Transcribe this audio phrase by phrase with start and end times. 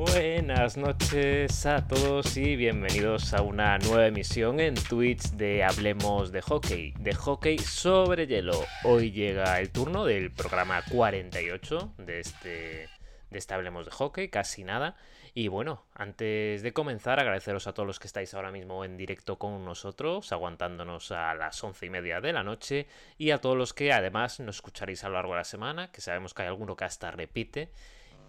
[0.00, 6.40] Buenas noches a todos y bienvenidos a una nueva emisión en Twitch de Hablemos de
[6.40, 8.64] Hockey, de hockey sobre hielo.
[8.84, 12.88] Hoy llega el turno del programa 48 de este,
[13.28, 14.96] de este Hablemos de Hockey, casi nada.
[15.34, 19.38] Y bueno, antes de comenzar, agradeceros a todos los que estáis ahora mismo en directo
[19.38, 22.86] con nosotros, aguantándonos a las once y media de la noche,
[23.18, 26.00] y a todos los que además nos escucharéis a lo largo de la semana, que
[26.00, 27.70] sabemos que hay alguno que hasta repite,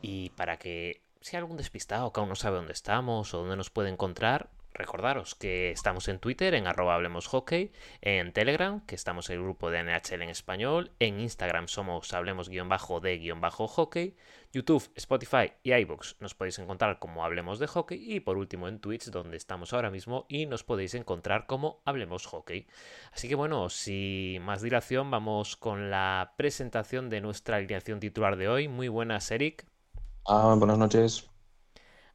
[0.02, 3.56] y para que si hay algún despistado que aún no sabe dónde estamos o dónde
[3.56, 8.96] nos puede encontrar, Recordaros que estamos en Twitter en arroba hablemos hockey, en Telegram, que
[8.96, 13.18] estamos en el grupo de NHL en español, en Instagram somos hablemos guion bajo de
[13.18, 14.16] guion bajo hockey,
[14.54, 18.80] YouTube, Spotify y iBox nos podéis encontrar como hablemos de hockey y por último en
[18.80, 22.66] Twitch donde estamos ahora mismo y nos podéis encontrar como hablemos hockey.
[23.12, 28.48] Así que bueno, sin más dilación vamos con la presentación de nuestra alineación titular de
[28.48, 28.68] hoy.
[28.70, 29.71] Muy buenas Eric.
[30.26, 31.30] Ah, buenas noches.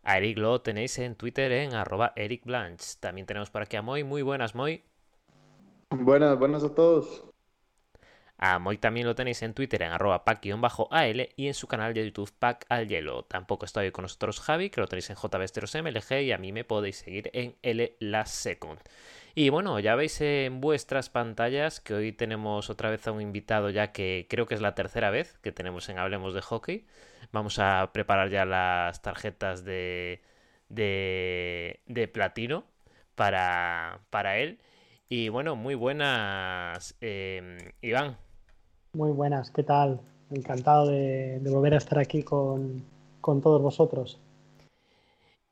[0.02, 2.98] A Eric lo tenéis en Twitter en arroba Eric Blanch.
[3.00, 4.04] También tenemos por aquí a Moy.
[4.04, 4.84] Muy buenas, Moy.
[5.90, 7.24] Buenas, buenas a todos.
[8.38, 12.04] A Moy también lo tenéis en Twitter en arroba pack-al y en su canal de
[12.04, 13.24] YouTube Pack al Hielo.
[13.24, 16.98] Tampoco estoy con nosotros Javi, que lo tenéis en JBesteros y a mí me podéis
[16.98, 18.78] seguir en L la Second.
[19.34, 23.70] Y bueno, ya veis en vuestras pantallas que hoy tenemos otra vez a un invitado
[23.70, 26.86] ya que creo que es la tercera vez que tenemos en Hablemos de Hockey.
[27.32, 30.22] Vamos a preparar ya las tarjetas de,
[30.68, 32.64] de, platino
[33.14, 34.58] para, para él.
[35.08, 38.16] Y bueno, muy buenas, em, Iván.
[38.92, 40.00] Muy buenas, ¿qué tal?
[40.30, 42.84] Encantado de, volver a estar aquí con,
[43.20, 44.20] todos vosotros.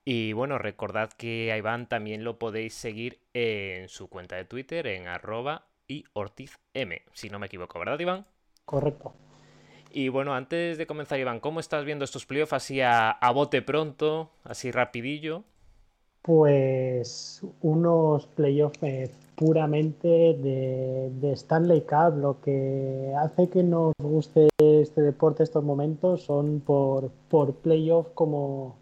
[0.05, 4.87] Y bueno, recordad que a Iván también lo podéis seguir en su cuenta de Twitter
[4.87, 8.27] en arroba y Ortiz M, si no me equivoco, ¿verdad, Iván?
[8.65, 9.15] Correcto.
[9.97, 14.29] Y bueno, antes de comenzar, Iván, ¿cómo estás viendo estos playoffs así a, bote pronto,
[14.43, 15.45] así rapidillo?
[16.21, 22.19] Pues unos playoffs eh, puramente de, Stanley Cup.
[22.19, 28.75] Lo que hace que nos guste este deporte estos momentos son por, por playoffs como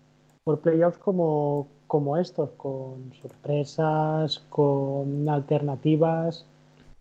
[0.45, 6.47] por playoffs como, como estos, con sorpresas, con alternativas,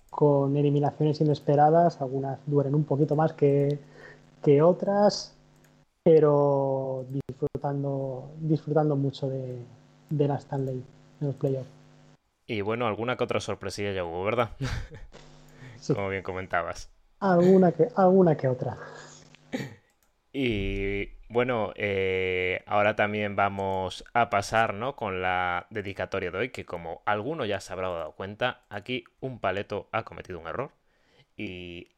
[0.10, 2.02] con eliminaciones inesperadas.
[2.02, 3.80] Algunas duren un poquito más que,
[4.44, 5.36] que otras,
[6.04, 9.60] pero disfrutando, disfrutando mucho de,
[10.10, 10.84] de la Stanley
[11.22, 11.70] en los playoffs.
[12.48, 14.50] Y bueno, alguna que otra sorpresilla ya hubo, ¿verdad?
[15.88, 16.90] Como bien comentabas.
[17.20, 18.78] Alguna que, alguna que otra.
[20.34, 24.96] Y bueno, eh, ahora también vamos a pasar ¿no?
[24.96, 29.40] con la dedicatoria de hoy, que como alguno ya se habrá dado cuenta, aquí un
[29.40, 30.72] paleto ha cometido un error
[31.36, 31.90] y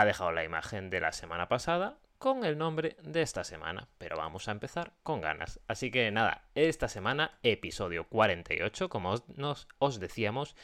[0.00, 4.16] ha dejado la imagen de la semana pasada con el nombre de esta semana, pero
[4.16, 5.58] vamos a empezar con ganas.
[5.66, 10.54] Así que nada, esta semana episodio 48, como nos, os decíamos,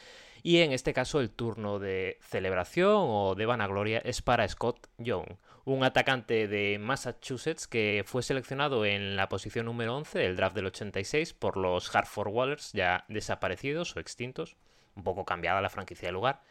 [0.41, 5.37] y en este caso el turno de celebración o de vanagloria es para Scott Young,
[5.65, 10.67] un atacante de Massachusetts que fue seleccionado en la posición número 11 del draft del
[10.67, 14.55] 86 por los Hartford Whalers ya desaparecidos o extintos,
[14.95, 16.41] un poco cambiada la franquicia de lugar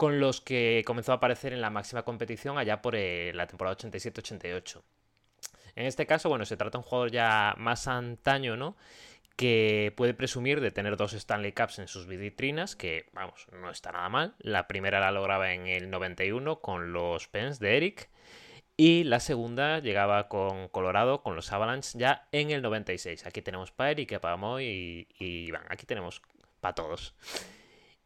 [0.00, 3.76] con los que comenzó a aparecer en la máxima competición allá por eh, la temporada
[3.76, 4.80] 87-88.
[5.76, 8.78] En este caso, bueno, se trata de un jugador ya más antaño, ¿no?
[9.36, 13.92] Que puede presumir de tener dos Stanley Cups en sus vitrinas, que, vamos, no está
[13.92, 14.34] nada mal.
[14.38, 18.08] La primera la lograba en el 91 con los Pens de Eric.
[18.78, 23.26] Y la segunda llegaba con Colorado, con los Avalanche, ya en el 96.
[23.26, 25.66] Aquí tenemos para Eric, para Moy y, y Iván.
[25.68, 26.22] Aquí tenemos
[26.62, 27.14] para todos.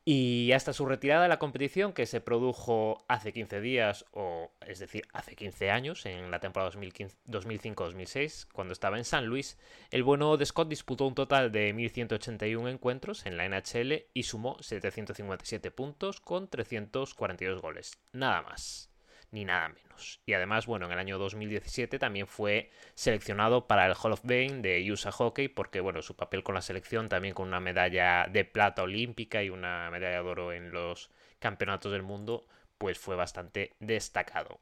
[0.06, 4.78] Y hasta su retirada de la competición, que se produjo hace 15 días, o es
[4.78, 9.56] decir, hace 15 años, en la temporada 2005-2006, cuando estaba en San Luis,
[9.90, 14.58] el bueno de Scott disputó un total de 1.181 encuentros en la NHL y sumó
[14.60, 17.98] 757 puntos con 342 goles.
[18.12, 18.93] Nada más
[19.34, 20.20] ni nada menos.
[20.26, 24.62] Y además, bueno, en el año 2017 también fue seleccionado para el Hall of Fame
[24.62, 28.44] de USA Hockey porque, bueno, su papel con la selección también con una medalla de
[28.44, 31.10] plata olímpica y una medalla de oro en los
[31.40, 32.46] campeonatos del mundo,
[32.78, 34.60] pues fue bastante destacado.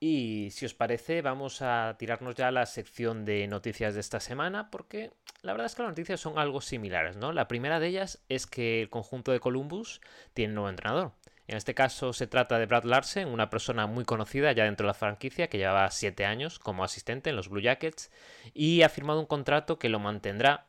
[0.00, 4.20] Y si os parece, vamos a tirarnos ya a la sección de noticias de esta
[4.20, 5.12] semana, porque
[5.42, 7.32] la verdad es que las noticias son algo similares, ¿no?
[7.32, 10.00] La primera de ellas es que el conjunto de Columbus
[10.34, 11.12] tiene nuevo entrenador.
[11.48, 14.88] En este caso se trata de Brad Larsen, una persona muy conocida ya dentro de
[14.88, 18.10] la franquicia que llevaba 7 años como asistente en los Blue Jackets
[18.52, 20.66] y ha firmado un contrato que lo mantendrá,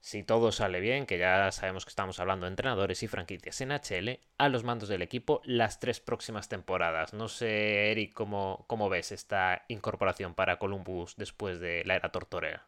[0.00, 3.70] si todo sale bien, que ya sabemos que estamos hablando de entrenadores y franquicias en
[3.70, 7.12] HL, a los mandos del equipo las tres próximas temporadas.
[7.12, 12.66] No sé, Eric, cómo, cómo ves esta incorporación para Columbus después de la era Tortorera.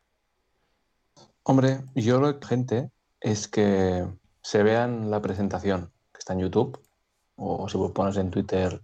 [1.43, 4.07] Hombre, yo lo que gente es que
[4.43, 6.86] se vean la presentación que está en YouTube,
[7.37, 8.83] o si pones en Twitter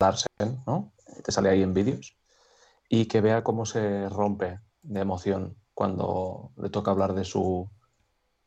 [0.00, 0.92] Larsen, ¿no?
[1.22, 2.16] Te sale ahí en vídeos,
[2.88, 7.68] y que vea cómo se rompe de emoción cuando le toca hablar de su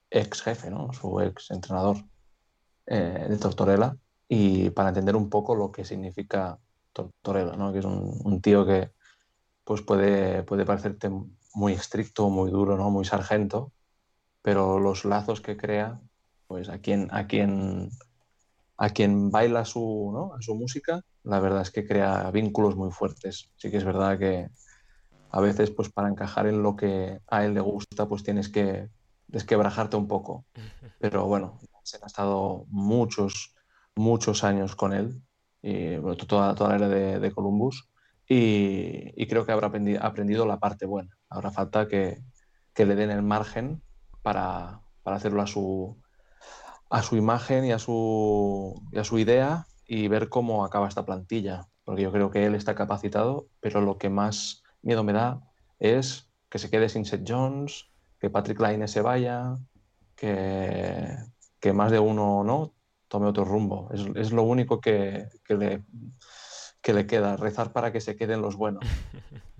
[0.10, 0.94] ex jefe, ¿no?
[0.94, 1.98] su ex entrenador
[2.86, 3.98] eh, de Tortorella,
[4.30, 6.60] y para entender un poco lo que significa
[6.94, 7.74] Tortorella, ¿no?
[7.74, 8.92] que es un, tío que
[9.64, 11.10] pues puede, puede parecerte
[11.54, 12.90] muy estricto, muy duro, ¿no?
[12.90, 13.74] muy sargento,
[14.42, 16.00] pero los lazos que crea,
[16.48, 17.90] pues a quien, a quien,
[18.78, 20.34] a quien baila su, ¿no?
[20.34, 23.50] a su música, la verdad es que crea vínculos muy fuertes.
[23.58, 24.50] Sí que es verdad que
[25.32, 28.90] a veces, pues para encajar en lo que a él le gusta, pues tienes que
[29.28, 30.46] desquebrajarte un poco.
[31.00, 33.56] Pero bueno, se ha estado muchos,
[33.96, 35.22] muchos años con él,
[35.62, 35.98] y,
[36.28, 37.90] toda, toda la era de, Columbus,
[38.28, 41.18] y, creo que habrá aprendido, la parte buena.
[41.30, 42.22] Ahora falta que,
[42.76, 43.82] le den el margen
[44.22, 45.98] para, hacerlo a su,
[46.90, 51.06] a su imagen y a su, y a su idea y ver cómo acaba esta
[51.06, 51.68] plantilla.
[51.84, 55.42] Porque yo creo que él está capacitado, pero lo que más miedo me da
[55.80, 57.90] es que se quede sin Seth Jones,
[58.20, 59.58] que Patrick Laine se vaya,
[60.16, 61.16] que,
[61.60, 62.74] que, más de uno no
[63.08, 63.90] tome otro rumbo.
[63.94, 65.84] Es, es lo único que, que, le,
[66.82, 68.84] que le queda, rezar para que se queden los buenos.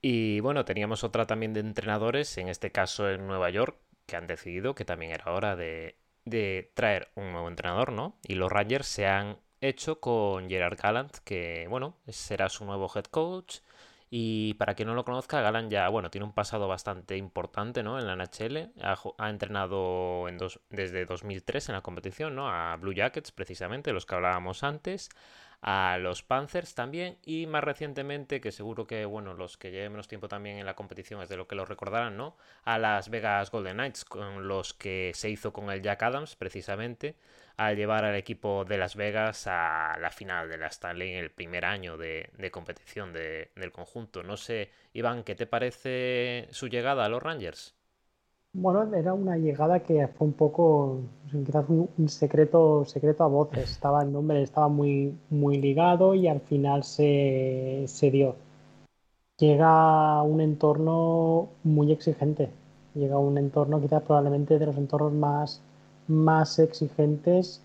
[0.00, 3.76] Y bueno, teníamos otra también de entrenadores, en este caso en Nueva York,
[4.08, 8.18] que han decidido que también era hora de, de traer un nuevo entrenador, ¿no?
[8.24, 13.04] Y los Rangers se han hecho con Gerard Gallant, que bueno, será su nuevo head
[13.04, 13.58] coach.
[14.10, 17.98] Y para quien no lo conozca, Gallant ya, bueno, tiene un pasado bastante importante, ¿no?
[17.98, 18.72] En la NHL.
[18.80, 22.48] Ha, entrenado en dos, desde 2003 en la competición, ¿no?
[22.48, 25.10] A Blue Jackets, precisamente, los que hablábamos antes
[25.60, 30.08] a los Panthers también y más recientemente, que seguro que bueno, los que lleven menos
[30.08, 32.36] tiempo también en la competición es de lo que lo recordarán, ¿no?
[32.64, 37.16] A las Vegas Golden Knights, con los que se hizo con el Jack Adams precisamente,
[37.56, 41.30] al llevar al equipo de Las Vegas a la final de la Stanley en el
[41.30, 44.22] primer año de, competición del conjunto.
[44.22, 47.77] No sé, Iván, ¿qué te parece su llegada a los Rangers?
[48.52, 51.00] Bueno, era una llegada que fue un poco,
[51.30, 53.70] quizás un, secreto, secreto a voces.
[53.70, 58.36] Estaba el nombre, estaba muy, muy ligado y al final se, dio.
[59.38, 62.50] Llega a un entorno muy exigente.
[62.94, 65.62] Llega a un entorno quizás probablemente de los entornos más,
[66.08, 67.62] más exigentes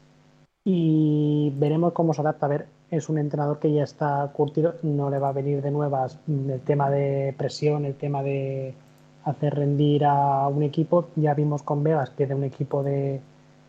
[0.65, 2.45] y veremos cómo se adapta.
[2.45, 5.71] A ver, es un entrenador que ya está curtido, no le va a venir de
[5.71, 8.75] nuevas el tema de presión, el tema de
[9.25, 11.07] hacer rendir a un equipo.
[11.15, 13.21] Ya vimos con Vegas que de un equipo de,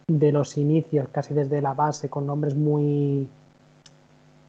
[0.07, 3.29] de los inicios, casi desde la base, con nombres muy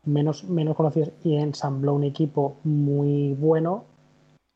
[0.05, 3.83] menos, menos conocidos, y ensambló un equipo muy bueno.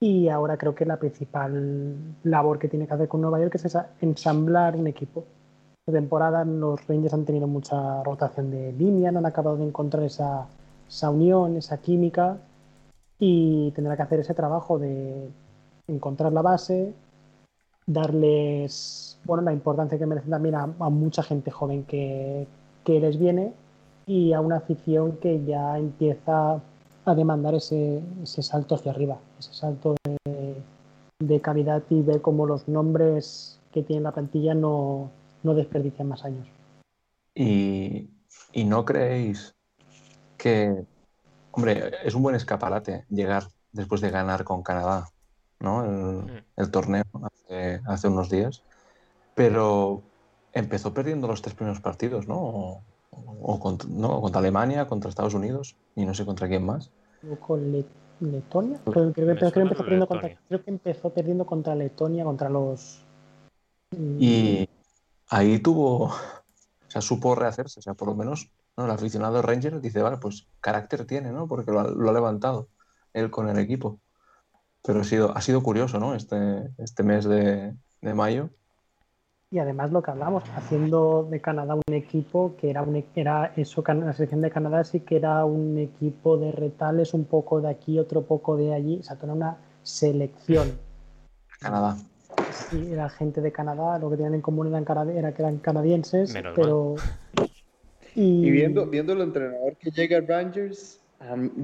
[0.01, 3.77] Y ahora creo que la principal labor que tiene que hacer con Nueva York es
[4.01, 5.25] ensamblar un equipo.
[5.85, 10.03] Esta temporada los Rangers han tenido mucha rotación de línea, no han acabado de encontrar
[10.03, 10.47] esa,
[10.87, 12.37] esa unión, esa química,
[13.17, 15.29] y tendrá que hacer ese trabajo de
[15.89, 16.93] encontrar la base,
[17.85, 22.47] darles bueno, la importancia que merecen también a, mucha gente joven que,
[22.85, 23.53] les viene
[24.07, 26.59] y a una afición que ya empieza
[27.05, 29.95] a demandar ese, salto hacia arriba, ese salto
[31.19, 35.11] de, calidad y ver cómo los nombres que tiene la plantilla no,
[35.43, 36.47] desperdician más años.
[37.35, 38.09] Y,
[38.53, 39.53] y no creéis
[40.35, 40.83] que,
[41.51, 45.09] hombre, es un buen escaparate llegar después de ganar con Canadá
[45.59, 46.25] ¿no?
[46.55, 47.03] el, torneo
[47.85, 48.63] hace, unos días,
[49.35, 50.01] pero
[50.53, 52.81] empezó perdiendo los tres primeros partidos, ¿no?
[53.41, 56.91] O, contra, Alemania, contra Estados Unidos y no sé contra quién más.
[57.39, 57.71] Con
[58.19, 58.79] Letonia.
[58.85, 63.03] Creo, que empezó perdiendo contra, creo que empezó perdiendo contra Letonia, contra los.
[63.91, 64.67] Y
[65.29, 66.11] ahí tuvo.
[66.87, 67.81] O sea, supo rehacerse.
[67.81, 68.85] O sea, por lo menos ¿no?
[68.85, 71.47] el aficionado Ranger dice, vale, pues carácter tiene, ¿no?
[71.47, 72.67] Porque lo ha levantado
[73.13, 73.99] él con el equipo.
[74.83, 76.15] Pero ha sido, ha sido curioso, ¿no?
[76.15, 78.49] Este, este mes de, mayo.
[79.51, 83.83] Y además lo que hablamos, haciendo de Canadá un equipo que era, un, era eso,
[83.85, 87.97] la selección de Canadá sí que era un equipo de retales, un poco de aquí,
[87.97, 90.77] otro poco de allí, o sea, era una selección.
[91.59, 91.97] Canadá.
[92.51, 96.33] Sí, era gente de Canadá, lo que tenían en común eran era que eran canadienses,
[96.55, 96.95] pero...
[98.15, 98.49] Y...
[98.49, 100.99] viendo, viendo el entrenador que llega a Rangers,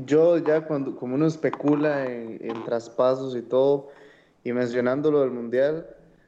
[0.05, 3.89] yo ya cuando, como uno especula en, traspasos y todo,
[4.43, 5.87] y mencionando lo del Mundial,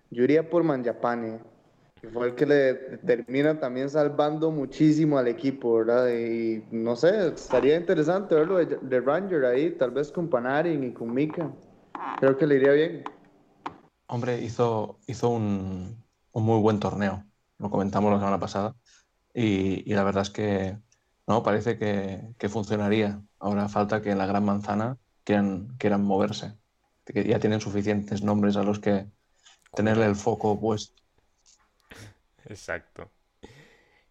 [0.10, 1.40] Yo iría por Manjapane,
[2.00, 2.74] que fue el que le
[3.06, 6.08] termina también salvando muchísimo al equipo, ¿verdad?
[6.10, 10.94] Y no sé, estaría interesante verlo de, de Ranger ahí, tal vez con Panarin y
[10.94, 11.52] con Mika.
[12.20, 13.04] Creo que le iría bien.
[14.08, 16.02] Hombre, hizo, hizo un,
[16.34, 17.26] muy buen torneo.
[17.58, 18.76] Lo comentamos la semana pasada.
[19.34, 20.78] Y la verdad es que
[21.28, 23.22] no, parece que, que funcionaría.
[23.40, 26.54] Ahora falta que en la gran manzana quieran, quieran moverse.
[27.14, 29.06] Ya tienen suficientes nombres a los que
[29.74, 31.02] tenerle el foco puesto.
[32.46, 33.12] Exacto.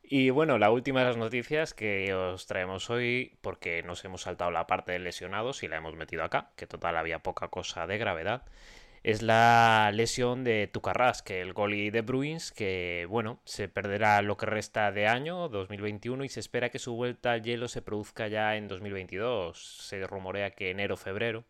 [0.03, 4.53] Y bueno, la última de las noticias que os traemos hoy, porque nos hemos saltado
[4.53, 7.99] la parte de lesionados y la hemos metido acá, que total había poca cosa de
[7.99, 8.45] gravedad,
[9.07, 10.69] es la lesión de
[11.25, 16.25] que el goalie de Bruins, que bueno, se perderá lo que resta de año, 2021,
[16.25, 19.79] y se espera que su vuelta al hielo se produzca ya en 2022.
[19.87, 21.45] Se rumorea que enero-febrero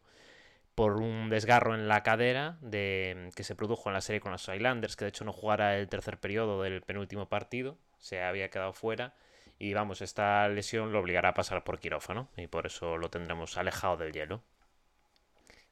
[0.75, 4.47] por un desgarro en la cadera de, que se produjo en la serie con los
[4.47, 8.75] Islanders, que de hecho no jugara el tercer periodo del penúltimo partido, se había quedado
[8.75, 9.15] fuera.
[9.59, 13.57] Y vamos, esta lesión lo obligará a pasar por quirófano y por eso lo tendremos
[13.57, 14.43] alejado del hielo.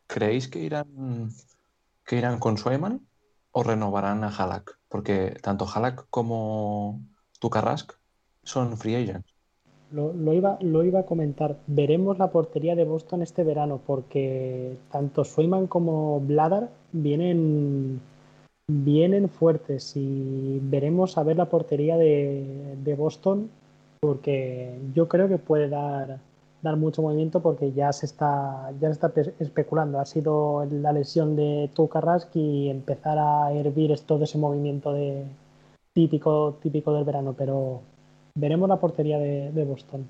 [0.07, 1.31] ¿Creéis que irán,
[2.05, 3.07] que irán con Swayman
[3.53, 4.79] o renovarán a Halak?
[4.89, 7.01] Porque tanto Halak como
[7.41, 7.93] Tukarrask
[8.43, 9.35] son free agents.
[9.91, 11.59] Lo, lo, iba, lo iba a comentar.
[11.67, 18.01] Veremos la portería de Boston este verano porque tanto Swayman como Bladar vienen,
[18.67, 23.51] vienen fuertes y veremos a ver la portería de, de Boston
[24.01, 26.19] porque yo creo que puede dar,
[26.65, 30.01] dar mucho movimiento porque ya se está ya se está especulando.
[30.01, 35.25] Ha sido la lesión de Tukarrask y empezar a hervir todo ese movimiento de
[35.93, 37.83] típico, típico del verano, pero
[38.35, 40.09] veremos la portería de, de, Boston.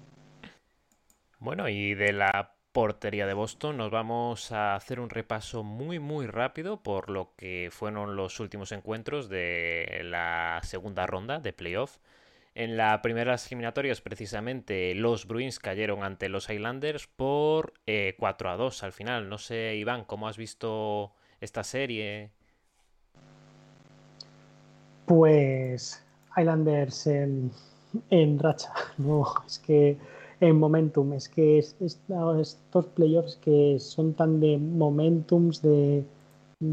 [1.40, 6.26] Bueno, y de la portería de Boston nos vamos a hacer un repaso muy muy
[6.26, 11.98] rápido por lo que fueron los últimos encuentros de la segunda ronda de playoff.
[12.56, 18.14] En la primera de las eliminatorias, precisamente, los Bruins cayeron ante los Islanders por eh,
[18.16, 19.28] 4 a 2 al final.
[19.28, 22.30] No sé, Iván, ¿cómo has visto esta serie?
[25.06, 26.00] Pues
[26.36, 27.50] Islanders en,
[28.38, 29.96] racha, no, es que
[30.38, 32.00] en momentum, es que es, es,
[32.40, 36.04] estos playoffs que son tan de momentums, de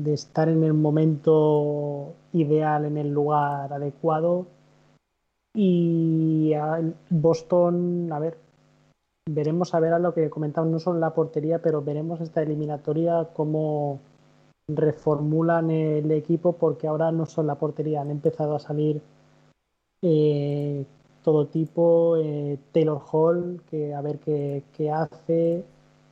[0.05, 4.45] estar en el momento ideal, en el lugar adecuado,
[5.53, 6.53] y
[7.09, 8.37] Boston, a ver,
[9.29, 13.29] veremos a ver a lo que comentamos, no solo la portería, pero veremos esta eliminatoria
[13.33, 13.99] cómo
[14.67, 19.01] reformulan el equipo, porque ahora no son la portería, han empezado a salir
[20.01, 20.85] eh,
[21.23, 25.63] todo tipo, eh, Taylor Hall, que a ver qué, qué hace,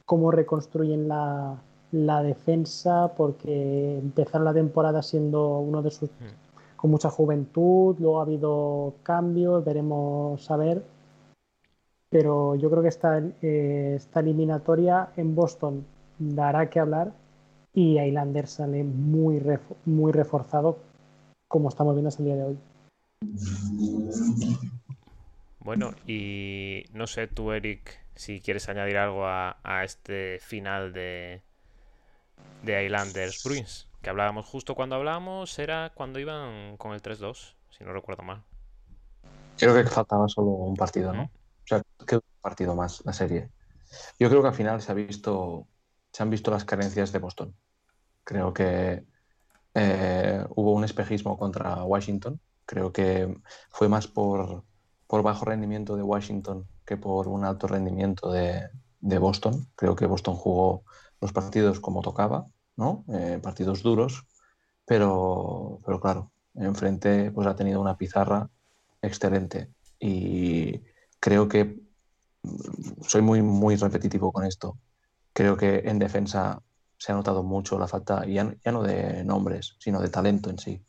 [0.05, 6.09] cómo reconstruyen la, la, defensa, porque empezaron la temporada siendo uno de sus
[6.79, 10.85] con mucha juventud, luego ha habido cambios, veremos a ver.
[12.09, 15.85] Pero yo creo que esta, eh, esta eliminatoria en Boston
[16.17, 17.11] dará que hablar
[17.73, 19.43] y Islander sale muy,
[19.83, 20.77] muy reforzado,
[21.49, 22.57] como estamos viendo hasta el día de hoy.
[25.59, 31.41] Bueno, y no sé tú, Eric, si quieres añadir algo a, a este final de,
[32.63, 37.83] de Islanders Bruins que hablábamos justo cuando hablábamos, era cuando iban con el 3-2, si
[37.83, 38.43] no recuerdo mal.
[39.57, 41.23] Creo que faltaba solo un partido, ¿no?
[41.23, 43.51] O sea, que un partido más la serie.
[44.17, 45.67] Yo creo que al final se ha visto,
[46.11, 47.55] se han visto las carencias de Boston.
[48.23, 49.05] Creo que
[49.73, 52.39] eh, hubo un espejismo contra Washington.
[52.65, 53.35] Creo que
[53.69, 54.63] fue más por,
[55.07, 58.69] por bajo rendimiento de Washington que por un alto rendimiento de,
[59.01, 59.67] de Boston.
[59.75, 60.83] Creo que Boston jugó
[61.19, 62.45] los partidos como tocaba
[62.79, 63.03] ¿no?
[63.09, 64.25] Eh, partidos duros,
[64.85, 68.49] pero, pero claro, enfrente pues ha tenido una pizarra
[69.01, 69.69] excelente
[69.99, 70.81] y
[71.19, 71.77] creo que
[73.01, 74.77] soy muy, muy repetitivo con esto.
[75.33, 76.61] Creo que en defensa
[76.97, 80.57] se ha notado mucho la falta, ya, ya no de nombres, sino de talento en
[80.57, 80.81] sí.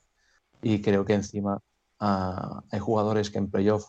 [0.62, 1.56] Y creo que encima
[2.00, 3.87] uh, hay jugadores que en playoff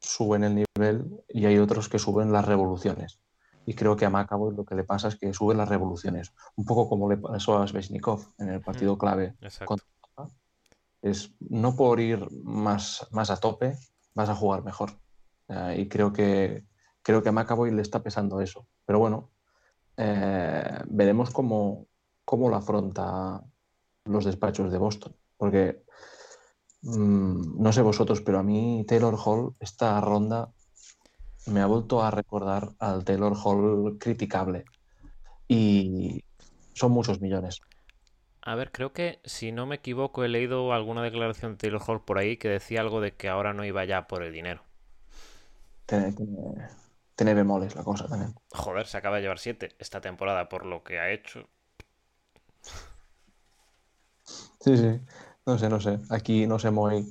[0.00, 3.20] suben el nivel y hay otros que suben las revoluciones.
[3.68, 6.64] Y creo que a Macabo lo que le pasa es que sube las revoluciones, un
[6.64, 9.36] poco como le pasó a Sveshnikov en el partido mm, clave.
[9.66, 9.86] Contra...
[11.02, 13.76] Es no por ir más, más a tope,
[14.14, 14.92] vas a jugar mejor.
[15.48, 16.64] Uh, y creo que,
[17.02, 18.66] creo que a McAvoy le está pesando eso.
[18.86, 19.32] Pero bueno,
[19.98, 21.88] eh, veremos cómo,
[22.24, 23.44] cómo lo afronta
[24.06, 25.14] los despachos de Boston.
[25.36, 25.84] Porque
[26.80, 30.54] mmm, no sé vosotros, pero a mí Taylor Hall, esta ronda
[31.46, 34.64] me ha vuelto a recordar al Taylor Hall criticable.
[35.46, 36.24] Y
[36.74, 37.60] son muchos millones.
[38.42, 42.04] A ver, creo que si no me equivoco he leído alguna declaración de Taylor Hall
[42.04, 44.62] por ahí que decía algo de que ahora no iba ya por el dinero.
[45.86, 46.68] Tiene, tiene,
[47.14, 48.34] tiene bemoles la cosa también.
[48.50, 51.48] Joder, se acaba de llevar 7 esta temporada por lo que ha hecho.
[54.60, 55.00] Sí, sí.
[55.46, 55.98] No sé, no sé.
[56.10, 57.06] Aquí no sé muy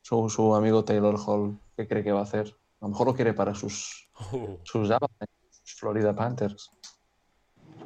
[0.00, 2.56] su, su amigo Taylor Hall qué cree que va a hacer.
[2.82, 6.68] A lo mejor lo quiere para sus, Uh, sus sus Florida Panthers.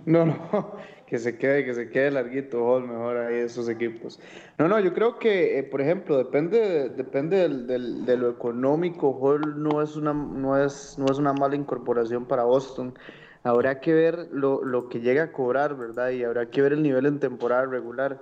[0.06, 0.72] No, no,
[1.06, 4.18] que se quede, que se quede larguito Hall mejor ahí esos equipos.
[4.58, 9.10] No, no, yo creo que, eh, por ejemplo, depende, depende del, del- de lo económico.
[9.20, 12.94] Hall no es una, no es, no es una mala incorporación para Boston.
[13.42, 16.08] Habrá que ver lo, lo que llega a cobrar, ¿verdad?
[16.10, 18.18] Y habrá que ver el nivel en temporada regular.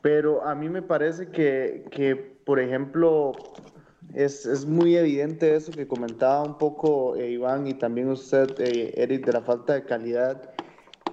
[0.00, 3.32] Pero a mí me parece que, que por ejemplo,
[4.12, 8.92] es, es muy evidente eso que comentaba un poco eh, Iván y también usted, eh,
[8.96, 10.50] Eric, de la falta de calidad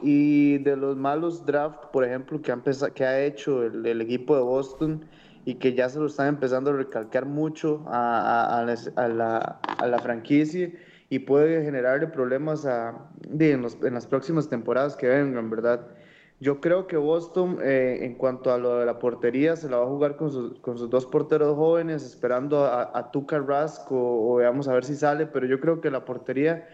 [0.02, 4.36] y de los malos draft, por ejemplo, que ha, empeza- que ha hecho el, equipo
[4.36, 5.06] de Boston
[5.46, 8.64] y que ya se lo están empezando a recalcar mucho a,
[9.08, 10.72] la, franquicia
[11.10, 13.10] y puede generarle problemas a,
[13.54, 15.88] en, los- en las próximas temporadas que vengan, ¿verdad?
[16.44, 19.86] Yo creo que Boston, eh, en cuanto a lo de la portería, se la va
[19.86, 24.84] a jugar con sus, dos porteros jóvenes, esperando a, Tuca Rask o, veamos a ver
[24.84, 26.68] si sale, pero yo creo que la portería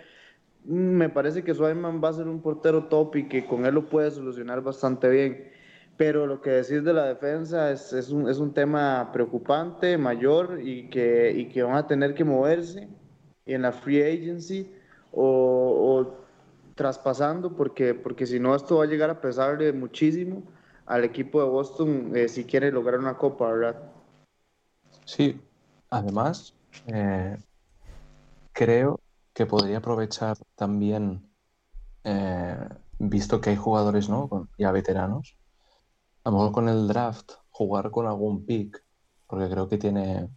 [0.66, 3.76] mm, me parece que Swayman va a ser un portero top y que con él
[3.76, 5.52] lo puede solucionar bastante bien.
[5.98, 10.90] Pero lo que decís de la defensa es, un, es un tema preocupante, mayor y
[10.90, 12.90] que, y que van a tener que moverse
[13.46, 14.74] en la free agency
[15.12, 16.19] o
[16.80, 20.44] traspasando porque, porque si no esto va a llegar a pesarle muchísimo
[20.86, 23.92] al equipo de Boston eh, si quiere lograr una copa, ¿verdad?
[25.04, 25.42] Sí,
[25.90, 26.56] además,
[26.88, 27.38] eh,
[28.54, 29.02] creo
[29.34, 31.30] que podría aprovechar también,
[32.06, 34.30] eh, visto que hay jugadores, ¿no?
[34.30, 35.36] Con- ya veteranos,
[36.24, 38.82] a lo mejor con el draft, jugar con algún pick,
[39.28, 40.30] porque creo que tiene,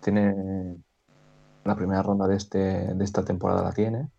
[0.00, 0.82] tiene
[1.62, 4.10] la primera ronda de, este, de esta temporada la tiene,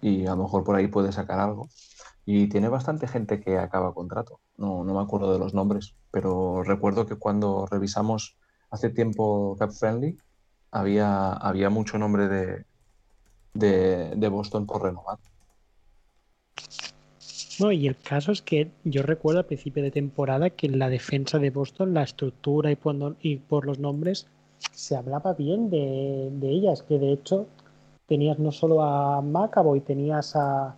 [0.00, 1.68] y a lo mejor por ahí puede sacar algo.
[2.26, 4.40] Y tiene bastante gente que acaba contrato.
[4.56, 8.36] No, no me acuerdo de los nombres, pero recuerdo que cuando revisamos
[8.70, 10.18] hace tiempo Cap Friendly
[10.70, 12.64] había, había mucho nombre de,
[13.54, 15.18] de, de Boston por renovar.
[17.58, 20.88] No, y el caso es que yo recuerdo al principio de temporada que en la
[20.88, 24.28] defensa de Boston, la estructura y por, y por los nombres,
[24.72, 27.48] se hablaba bien de, de ellas, que de hecho
[28.10, 30.74] tenías no solo a Macavoy, tenías a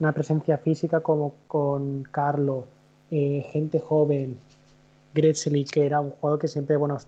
[0.00, 2.66] una presencia física como con Carlo,
[3.10, 4.38] eh, gente joven,
[5.14, 6.98] Gretzely, que era un jugador que siempre, bueno,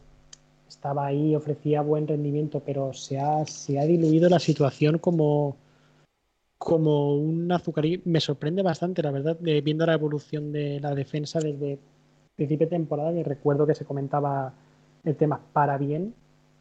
[0.69, 5.57] estaba ahí, ofrecía buen rendimiento, pero se ha, se ha diluido la situación como,
[6.59, 8.03] como un azucarillo.
[8.05, 11.79] Me sorprende bastante, la verdad, viendo la evolución de la defensa desde
[12.37, 14.53] principio de temporada, que recuerdo que se comentaba
[15.05, 16.15] el tema para bien,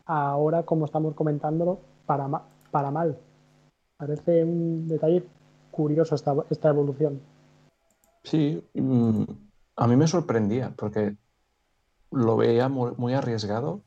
[0.05, 3.19] ahora como estamos comentándolo, para, ma- para mal.
[3.97, 5.23] Parece un detalle
[5.69, 7.21] curioso esta, esta evolución.
[8.23, 9.23] Sí, mm,
[9.75, 11.15] a mí me sorprendía porque
[12.11, 13.83] lo veía muy, arriesgado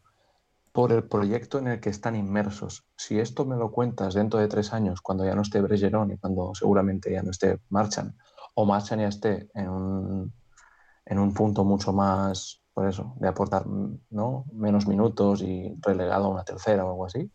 [0.73, 2.85] por el proyecto en el que están inmersos.
[2.97, 6.19] Si esto me lo cuentas dentro de tres años, cuando ya no esté Bregeron y
[6.19, 8.15] cuando seguramente ya no esté Marchand,
[8.55, 10.33] o Marchand ya esté en un,
[11.07, 14.45] en un punto mucho más, por eso, de aportar ¿no?
[14.53, 17.31] menos minutos y relegado a una tercera o algo así,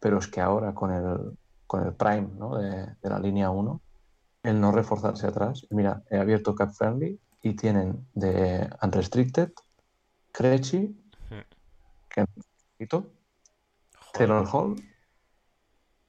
[0.00, 2.56] pero es que ahora con el, con el prime ¿no?
[2.56, 3.80] de, de la línea 1,
[4.42, 5.66] el no reforzarse atrás.
[5.70, 9.52] Mira, he abierto Cap Friendly y tienen de Unrestricted,
[10.32, 10.96] Krejci,
[12.08, 12.24] que
[14.12, 14.76] Taylor Hall,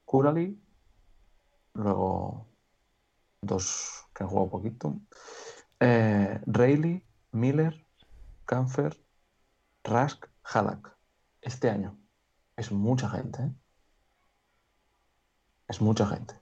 [0.04, 0.60] Curali,
[1.74, 2.46] luego
[3.40, 4.96] dos que han jugado poquito,
[5.80, 7.86] eh, Rayleigh, Miller,
[8.44, 8.96] Canfer,
[9.84, 10.96] Rask, Halak.
[11.40, 11.98] Este año
[12.56, 13.52] es mucha gente, ¿eh?
[15.72, 16.34] Es mucha gente.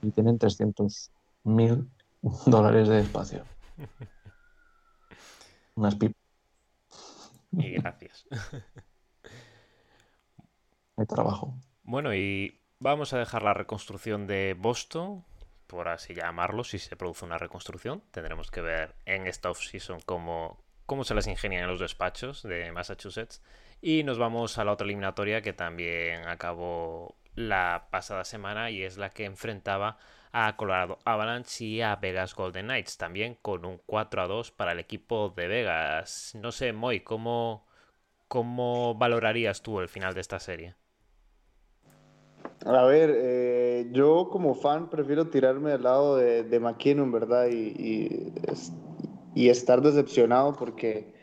[0.00, 1.10] Y tienen 300
[1.44, 1.90] mil
[2.46, 3.44] dólares de espacio.
[5.74, 6.16] Unas pipas
[7.52, 8.26] Y gracias.
[10.96, 11.52] de trabajo.
[11.82, 15.22] Bueno, y vamos a dejar la reconstrucción de Boston,
[15.66, 18.02] por así llamarlo, si se produce una reconstrucción.
[18.12, 22.72] Tendremos que ver en esta off-season cómo, cómo se las ingenian en los despachos de
[22.72, 23.42] Massachusetts.
[23.82, 28.98] Y nos vamos a la otra eliminatoria que también acabó la pasada semana y es
[28.98, 29.98] la que enfrentaba
[30.32, 34.72] a Colorado Avalanche y a Vegas Golden Knights, también con un 4 a 2 para
[34.72, 36.32] el equipo de Vegas.
[36.40, 37.66] No sé, Moy, ¿cómo,
[38.28, 40.76] cómo valorarías tú el final de esta serie?
[42.66, 47.46] A ver, eh, yo como fan prefiero tirarme del lado de, de McKinnon, ¿verdad?
[47.50, 48.72] Y, y es-
[49.34, 51.14] y estar decepcionado porque,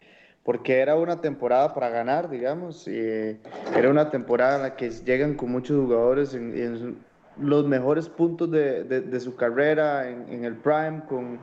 [0.47, 2.87] porque era una temporada para ganar, digamos.
[2.87, 6.99] era una temporada en la que llegan con muchos jugadores en,
[7.37, 11.39] los mejores puntos de, de, su carrera, en, en, el prime, con,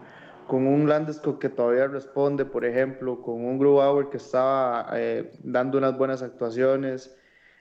[0.47, 5.77] con un Landeskog que todavía responde, por ejemplo, con un Grubauer que estaba eh, dando
[5.77, 7.15] unas buenas actuaciones,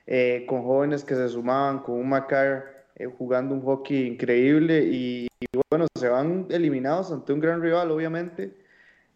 [0.08, 5.28] eh, con jóvenes que se sumaban, con un Macar eh, jugando un hockey increíble y,
[5.70, 8.63] bueno, se van eliminados ante un gran rival, obviamente,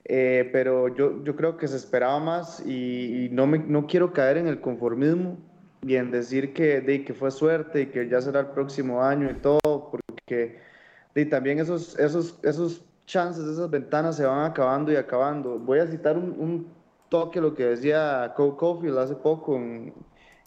[0.08, 4.48] pero yo, yo creo que se esperaba más y, no, me, no quiero caer en
[4.48, 5.38] el conformismo
[5.82, 9.30] y en decir que, de, que fue suerte y que ya será el próximo año
[9.30, 9.60] y todo,
[9.92, 10.60] porque
[11.14, 15.58] de, también esos, esos, esos chances, esas ventanas se van acabando y acabando.
[15.60, 16.68] Voy a citar un, un
[17.10, 19.94] toque lo que decía Cole Caulfield hace poco, eh,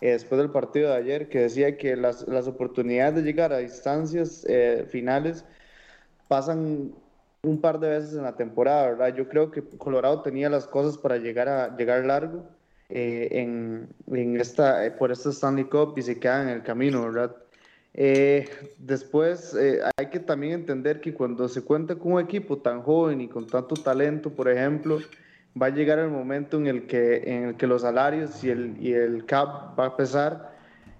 [0.00, 4.44] después del partido de ayer, que decía que las, las oportunidades de llegar a distancias
[4.48, 5.44] eh, finales
[6.28, 6.94] pasan
[7.42, 9.14] un par de veces en la temporada, ¿verdad?
[9.14, 12.44] Yo creo que Colorado tenía las cosas para llegar, a, llegar largo
[12.88, 17.34] eh, en, en, esta, por esta Stanley Cup y se quedan en el camino, ¿verdad?
[17.94, 18.48] Eh,
[18.78, 23.20] después eh, hay que también entender que cuando se cuenta con un equipo tan joven
[23.20, 24.98] y con tanto talento, por ejemplo,
[25.60, 28.76] va a llegar el momento en el que, en el que los salarios y el,
[28.80, 30.50] y el cap va a pesar.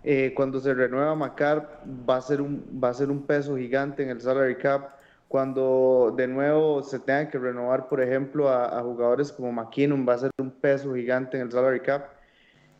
[0.03, 4.03] Eh, cuando se renueva Macar va a, ser un, va a ser un peso gigante
[4.03, 5.00] en el salary cap.
[5.31, 10.15] Cuando de nuevo se tenga que renovar, por ejemplo, a, a jugadores como McKinnon, va
[10.15, 12.09] a ser un peso gigante en el salary cap.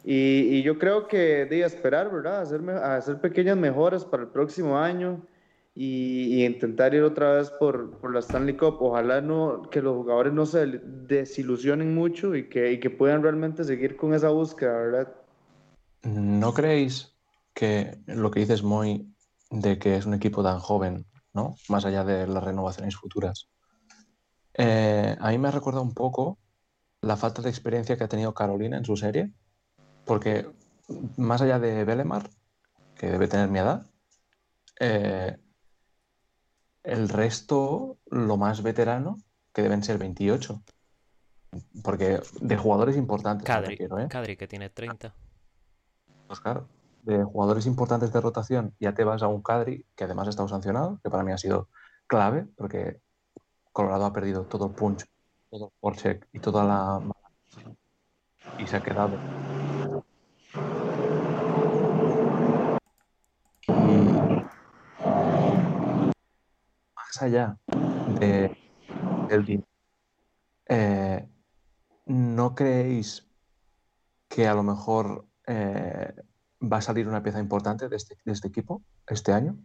[0.03, 2.41] Y, yo creo que de esperar, ¿verdad?
[2.41, 5.25] Hacer, hacer pequeñas mejoras para el próximo año
[5.77, 8.79] y, intentar ir otra vez por, por, la Stanley Cup.
[8.81, 13.63] Ojalá no, que los jugadores no se desilusionen mucho y que, y que puedan realmente
[13.63, 15.15] seguir con esa búsqueda, ¿verdad?
[16.03, 17.15] ¿No creéis
[17.55, 19.07] que lo que dices, Moy,
[19.53, 21.57] de que es un equipo tan joven, ¿no?
[21.69, 23.49] Más allá de las renovaciones futuras.
[24.55, 26.39] Eh, a mí me recuerda un poco
[27.01, 29.33] la falta de experiencia que ha tenido Carolina en su serie
[30.05, 30.47] porque
[31.17, 32.31] más allá de Belemar,
[32.97, 33.87] que debe tener mi edad,
[34.81, 35.39] eh,
[36.83, 39.19] el resto, lo más veterano,
[39.53, 40.63] que deben ser 28.
[41.83, 43.47] Porque de jugadores importantes.
[43.47, 44.09] Cadri, ¿eh?
[44.09, 45.15] Cadri que tiene 30.
[46.27, 46.69] Pues claro,
[47.03, 50.49] de jugadores importantes de rotación, ya te vas a un Cadri que además ha estado
[50.49, 51.69] sancionado, que para mí ha sido
[52.07, 53.01] clave, porque
[53.73, 55.07] Colorado ha perdido todo el punch,
[55.51, 57.01] todo el forecheck y toda la.
[58.59, 59.17] y se ha quedado
[66.95, 67.57] más allá
[68.19, 68.57] de,
[69.29, 69.65] del
[70.67, 71.29] eh,
[72.07, 73.29] ¿no creéis
[74.29, 76.15] que a lo mejor eh,
[76.61, 79.57] va a salir una pieza importante de este, de este equipo este año?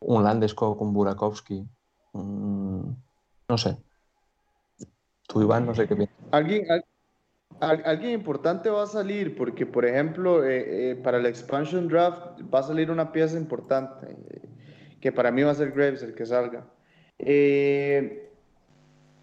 [0.00, 1.68] Un Landeskog, un Burakovsky,
[2.14, 3.76] no sé.
[5.28, 6.16] Tú, Iván, no sé qué piensas.
[6.30, 6.64] ¿Alguien,
[7.60, 12.60] alguien importante va a salir, porque por ejemplo, eh, eh, para el expansion draft va
[12.60, 14.48] a salir una pieza importante, eh,
[15.00, 16.66] que para mí va a ser Graves el que salga.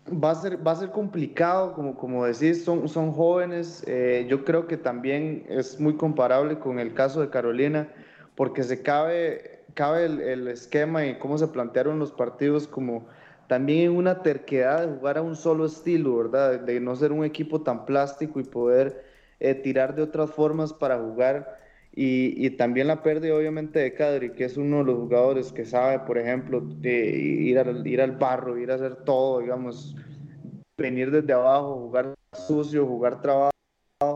[0.08, 3.86] Va, a ser, va a ser complicado, como, como decís, son, son jóvenes.
[4.28, 7.90] yo creo que también es muy comparable con el caso de Carolina,
[8.36, 13.08] porque se cabe, cabe el, el esquema y cómo se plantearon los partidos como
[13.50, 16.60] también en una terquedad de jugar a un solo estilo, ¿verdad?
[16.60, 19.04] De no ser un equipo tan plástico y poder
[19.40, 21.60] eh, tirar de otras formas para jugar.
[21.96, 26.00] Y, también la pérdida, obviamente, de Cadri, que es uno de los jugadores que sabe,
[26.00, 29.96] por ejemplo, ir, al, ir al barro, ir a hacer todo, digamos,
[30.78, 33.52] venir desde abajo, jugar sucio, jugar trabajo,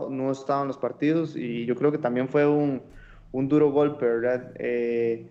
[0.08, 1.36] no estaba en los partidos.
[1.36, 2.80] Y yo creo que también fue un,
[3.32, 4.52] un duro golpe, ¿verdad?
[4.54, 5.28] Eh,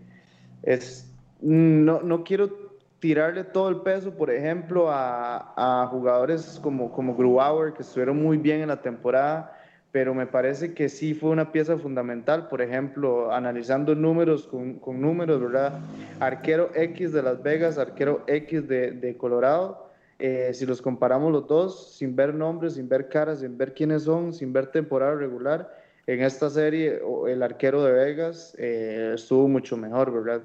[0.62, 2.64] es, no, no quiero
[3.04, 8.62] tirarle todo el peso, por ejemplo, a, jugadores como, como Grubauer, que estuvieron muy bien
[8.62, 9.58] en la temporada,
[9.94, 15.40] pero me parece que sí fue una pieza fundamental, por ejemplo, analizando números con, números,
[15.40, 15.80] ¿verdad?
[16.20, 21.94] Arquero X de Las Vegas, arquero X de, Colorado, eh, si los comparamos los dos,
[21.96, 25.72] sin ver nombres, sin ver caras, sin ver quiénes son, sin ver temporada regular,
[26.08, 30.44] en esta serie el arquero de Vegas eh, estuvo mucho mejor, ¿verdad?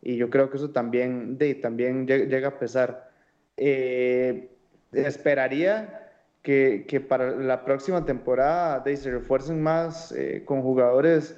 [0.00, 3.10] y yo creo que eso también, de, también llega a pesar.
[3.58, 4.48] Eh,
[4.92, 6.05] esperaría
[6.46, 11.36] que, que, para la próxima temporada de, se refuercen más eh, con jugadores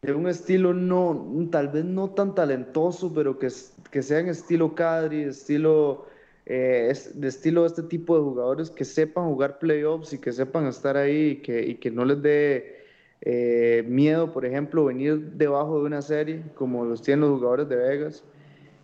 [0.00, 3.48] de un estilo no, tal vez no tan talentoso, pero que,
[3.90, 6.06] que sean estilo Cadri, estilo,
[6.46, 10.96] eh, de estilo este tipo de jugadores que sepan jugar playoffs y que sepan estar
[10.96, 12.86] ahí y que, y que no les dé
[13.20, 17.76] eh, miedo, por ejemplo, venir debajo de una serie como los tienen los jugadores de
[17.76, 18.24] Vegas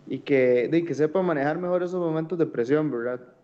[0.07, 3.36] y que, de, que sepan manejar mejor esos momentos de presión, ¿verdad?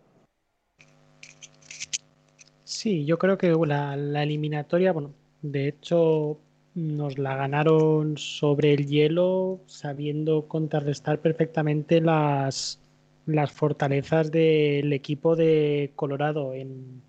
[2.83, 3.93] Sí, yo creo que la,
[4.23, 6.37] eliminatoria, bueno, de hecho
[6.75, 12.81] nos la ganaron sobre el hielo sabiendo contrarrestar perfectamente las,
[13.25, 16.53] las fortalezas del equipo de Colorado.
[16.53, 17.01] En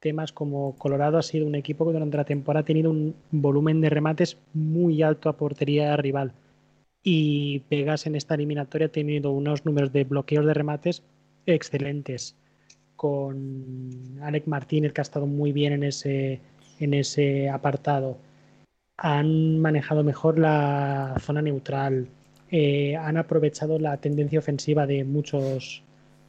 [0.00, 3.80] temas como Colorado ha sido un equipo que durante la temporada ha tenido un volumen
[3.80, 6.32] de remates muy alto a portería rival.
[7.04, 11.04] Y Vegas en esta eliminatoria ha tenido unos números de bloqueos de remates
[11.46, 12.34] excelentes
[12.96, 16.40] con Alec Martínez que ha estado muy bien en ese,
[16.80, 18.18] en ese apartado
[18.96, 22.08] han manejado mejor la zona neutral,
[22.50, 25.82] eh, han aprovechado la tendencia ofensiva de muchos,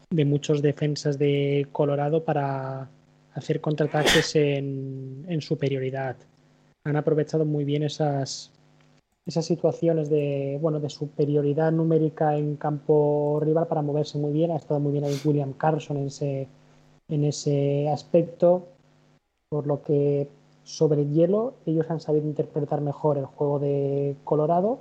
[0.09, 2.89] de muchos defensas de Colorado para
[3.33, 6.15] hacer contraataques en, en superioridad.
[6.85, 8.51] Han aprovechado muy bien esas,
[9.25, 14.51] esas situaciones de, bueno, de superioridad numérica en campo rival para moverse muy bien.
[14.51, 16.47] Ha estado muy bien ahí William Carson en ese,
[17.07, 18.67] en ese aspecto,
[19.49, 20.29] por lo que
[20.63, 24.79] sobre el hielo, ellos han sabido interpretar mejor el juego de Colorado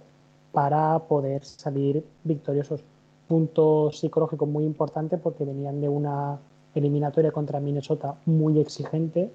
[0.53, 2.83] para poder salir victoriosos.
[3.29, 6.39] Punto psicológico muy importante porque venían de una
[6.75, 9.31] eliminatoria contra Minnesota muy exigente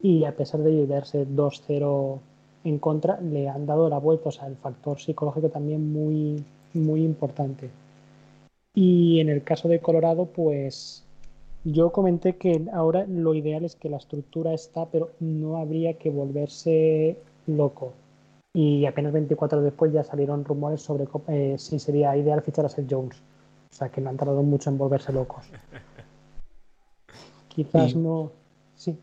[0.00, 2.20] y a pesar de verse 2-0
[2.68, 4.28] en contra, le han dado la vuelta.
[4.28, 7.70] O sea, el factor psicológico también muy, muy importante.
[8.74, 11.04] Y en el caso de Colorado, pues
[11.64, 16.10] yo comenté que ahora lo ideal es que la estructura está, pero no habría que
[16.10, 17.92] volverse loco.
[18.54, 22.86] Y apenas 24 después ya salieron rumores sobre eh, si sería ideal fichar a Seth
[22.90, 23.16] Jones.
[23.70, 25.44] O sea que no han tardado mucho en volverse locos.
[27.48, 28.30] Quizás no.
[28.74, 28.98] Sí.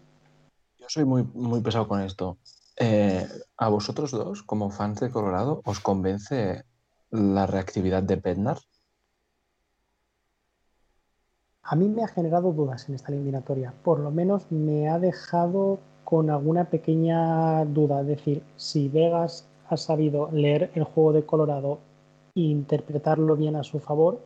[0.80, 2.38] Yo soy muy, muy pesado con esto.
[2.78, 6.66] Eh, ¿A vosotros dos, como fans de Colorado, os convence
[7.10, 8.58] la reactividad de Bednar?
[11.68, 13.74] a mí me ha generado dudas en esta eliminatoria.
[13.84, 18.02] Por lo menos me ha dejado con alguna pequeña duda.
[18.02, 21.80] Es decir, si Vegas ha sabido leer el juego de Colorado
[22.36, 24.22] e interpretarlo bien a su favor,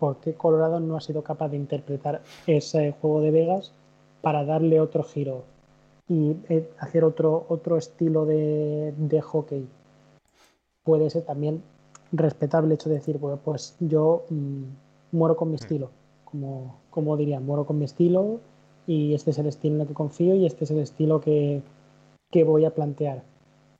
[0.00, 3.72] ¿por qué Colorado no ha sido capaz de interpretar ese juego de Vegas
[4.20, 5.44] para darle otro giro
[6.10, 9.66] y eh, hacer otro, otro estilo de, hockey?
[10.84, 11.62] Puede ser también
[12.12, 14.64] respetable el hecho de decir, bueno, pues yo mm,
[15.12, 15.62] muero con mi mm.
[15.62, 15.90] estilo
[16.30, 18.40] como, como diría, muero con mi estilo
[18.86, 21.62] y este es el estilo en el que confío y este es el estilo que,
[22.30, 23.22] que voy a plantear.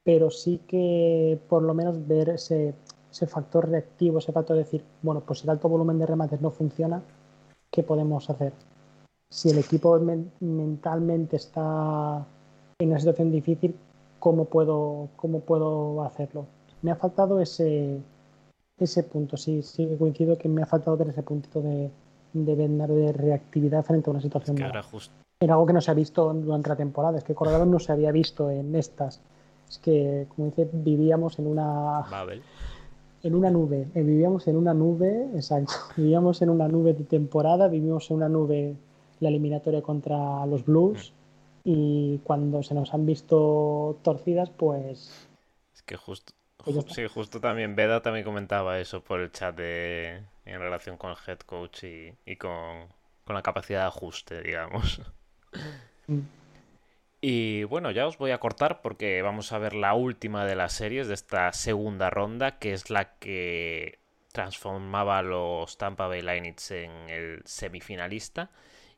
[0.04, 2.74] Pero sí que por lo menos ver ese,
[3.10, 6.40] ese factor reactivo, ese factor de decir, bueno, pues si el alto volumen de remates
[6.40, 7.02] no funciona,
[7.70, 8.52] ¿qué podemos hacer?
[9.30, 9.98] Si el equipo
[10.40, 12.26] mentalmente está
[12.80, 13.76] en una situación difícil,
[14.18, 16.46] ¿cómo puedo, cómo puedo hacerlo?
[16.82, 18.00] Me ha faltado ese,
[18.76, 21.90] ese punto, sí, sí coincido que me ha faltado ver ese puntito de,
[22.32, 24.56] dar de reactividad frente a una situación
[25.38, 27.92] Era algo que no se ha visto durante la temporada, es que Colorado no se
[27.92, 29.20] había visto en estas.
[29.68, 32.00] Es que, como dice, vivíamos en una...
[33.22, 37.68] En una nube, eh, vivíamos en una nube, exacto, vivíamos en una nube de temporada,
[37.68, 38.76] vivimos en una nube
[39.20, 41.12] la eliminatoria contra los Blues
[41.64, 45.28] y cuando se nos han visto torcidas, pues...
[45.74, 46.32] Es que justo,
[46.88, 51.16] sí, justo también Veda también comentaba eso por el chat de, en relación con el
[51.26, 52.88] head coach y, con,
[53.26, 55.00] la capacidad de ajuste, digamos.
[56.06, 56.20] Mm.
[57.20, 60.72] Y bueno, ya os voy a cortar porque vamos a ver la última de las
[60.72, 63.98] series de esta segunda ronda, que es la que
[64.32, 68.50] transformaba a los Tampa Bay Lightning en el semifinalista.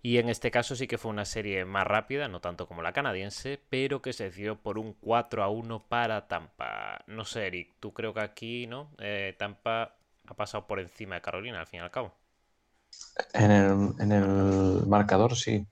[0.04, 2.92] Y en este caso sí que fue una serie más rápida, no tanto como la
[2.92, 7.04] canadiense, pero que se decidió por un 4 a 1 para Tampa.
[7.06, 8.90] No sé, Eric, tú creo que aquí, ¿no?
[8.98, 9.94] Eh, Tampa
[10.26, 12.12] ha pasado por encima de Carolina, al fin y al cabo.
[13.32, 13.50] En
[14.12, 15.66] el, marcador, sí.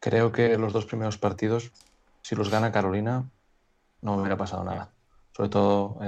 [0.00, 1.70] Creo que los dos primeros partidos,
[2.22, 3.30] si los gana Carolina,
[4.00, 4.90] no hubiera pasado nada.
[5.36, 5.98] Sobre todo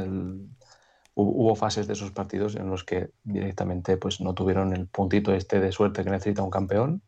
[1.14, 5.60] hubo fases de esos partidos en los que directamente pues, no tuvieron el puntito este
[5.60, 7.02] de suerte que necesita un campeón.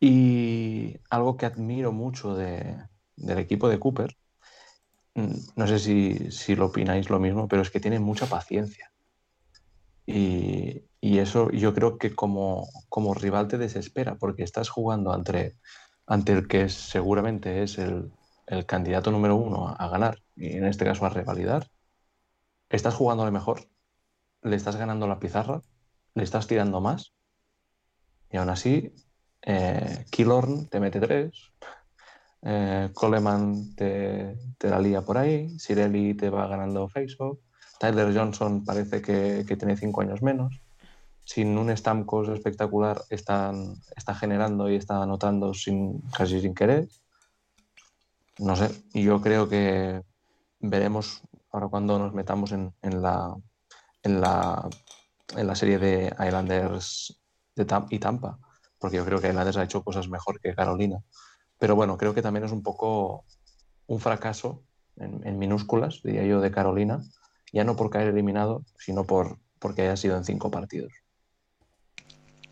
[0.00, 4.16] Y algo que admiro mucho del equipo de Cooper,
[5.14, 8.92] mm, no sé si, si lo opináis lo mismo, pero es que tienen mucha paciencia.
[10.10, 10.84] Y,
[11.18, 12.66] eso yo creo que como,
[13.14, 15.56] rival te desespera porque estás jugando ante,
[16.06, 18.10] ante el que seguramente es el,
[18.66, 21.70] candidato número uno a, ganar y en este caso a revalidar.
[22.70, 23.68] Estás jugándole mejor,
[24.42, 25.60] le estás ganando la pizarra,
[26.14, 27.12] le estás tirando más
[28.30, 28.94] y aún así
[29.48, 31.32] eh, Killorn te mete tres,
[32.42, 37.40] eh, Coleman te, te, la lía por ahí, Sireli te va ganando Facebook
[37.78, 40.60] Tyler Johnson parece que, tiene cinco años menos.
[41.24, 46.88] sin un Stamkos espectacular están, está generando y está anotando sin, casi sin querer.
[48.38, 50.02] No sé, yo creo que
[50.60, 53.34] veremos ahora cuando nos metamos en la
[55.54, 57.20] serie de Islanders
[57.54, 58.38] de y Tampa,
[58.78, 61.02] porque yo creo que Islanders ha hecho cosas mejor que Carolina.
[61.58, 63.24] Pero bueno, creo que también es un poco
[63.86, 64.62] un fracaso
[64.96, 67.02] en, en minúsculas, diría yo, de Carolina,
[67.52, 70.92] ya no por caer eliminado, sino por, porque haya sido en cinco partidos.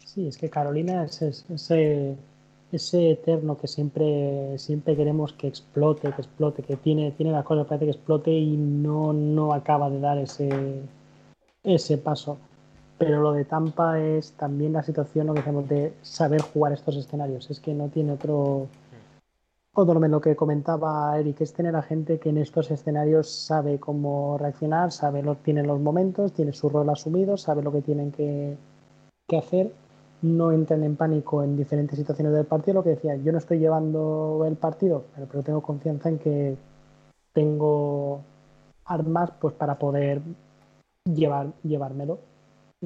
[0.04, 2.16] Sí, es que Carolina es, es, ese,
[2.72, 7.66] ese eterno que siempre, siempre queremos que explote, que explote, que tiene, tiene las cosas,
[7.66, 10.80] parece que explote y no, no acaba de dar ese,
[11.62, 12.38] ese paso.
[12.98, 16.96] Pero lo de Tampa es también la situación, lo que decimos, de saber jugar estos
[16.96, 17.50] escenarios.
[17.50, 18.68] Es que no tiene otro,
[19.74, 24.38] otro lo que comentaba Eric, es tener a gente que en estos escenarios sabe cómo
[24.38, 28.56] reaccionar, sabe lo, tiene los momentos, tiene su rol asumido, sabe lo que tienen que,
[29.28, 29.72] que hacer
[30.22, 32.74] no entren en pánico en diferentes situaciones del partido.
[32.74, 36.56] Lo que decía, yo no estoy llevando el partido, pero, pero tengo confianza en que
[37.32, 38.22] tengo
[38.84, 40.22] armas pues para poder
[41.04, 42.18] llevar, llevármelo.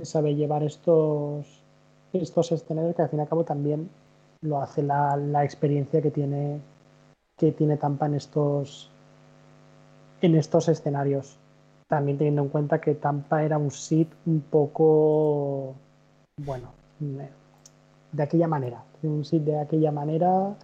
[0.03, 1.47] Sabe llevar estos,
[2.13, 3.91] estos escenarios que al fin y al cabo también
[4.43, 6.61] lo hace la, la experiencia que tiene,
[7.37, 8.91] que tiene Tampa en estos,
[10.23, 11.37] en estos escenarios.
[11.89, 15.75] También teniendo en cuenta que Tampa era un sit un poco,
[16.37, 16.69] bueno,
[18.13, 20.55] de aquella manera, un sitio de aquella manera,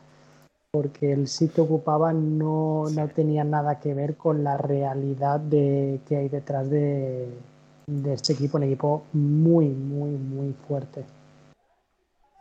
[0.71, 6.01] porque el sitio que ocupaba no, no, tenía nada que ver con la realidad de
[6.07, 7.29] que hay detrás de,
[7.87, 11.05] de este equipo, un equipo muy, muy, muy fuerte.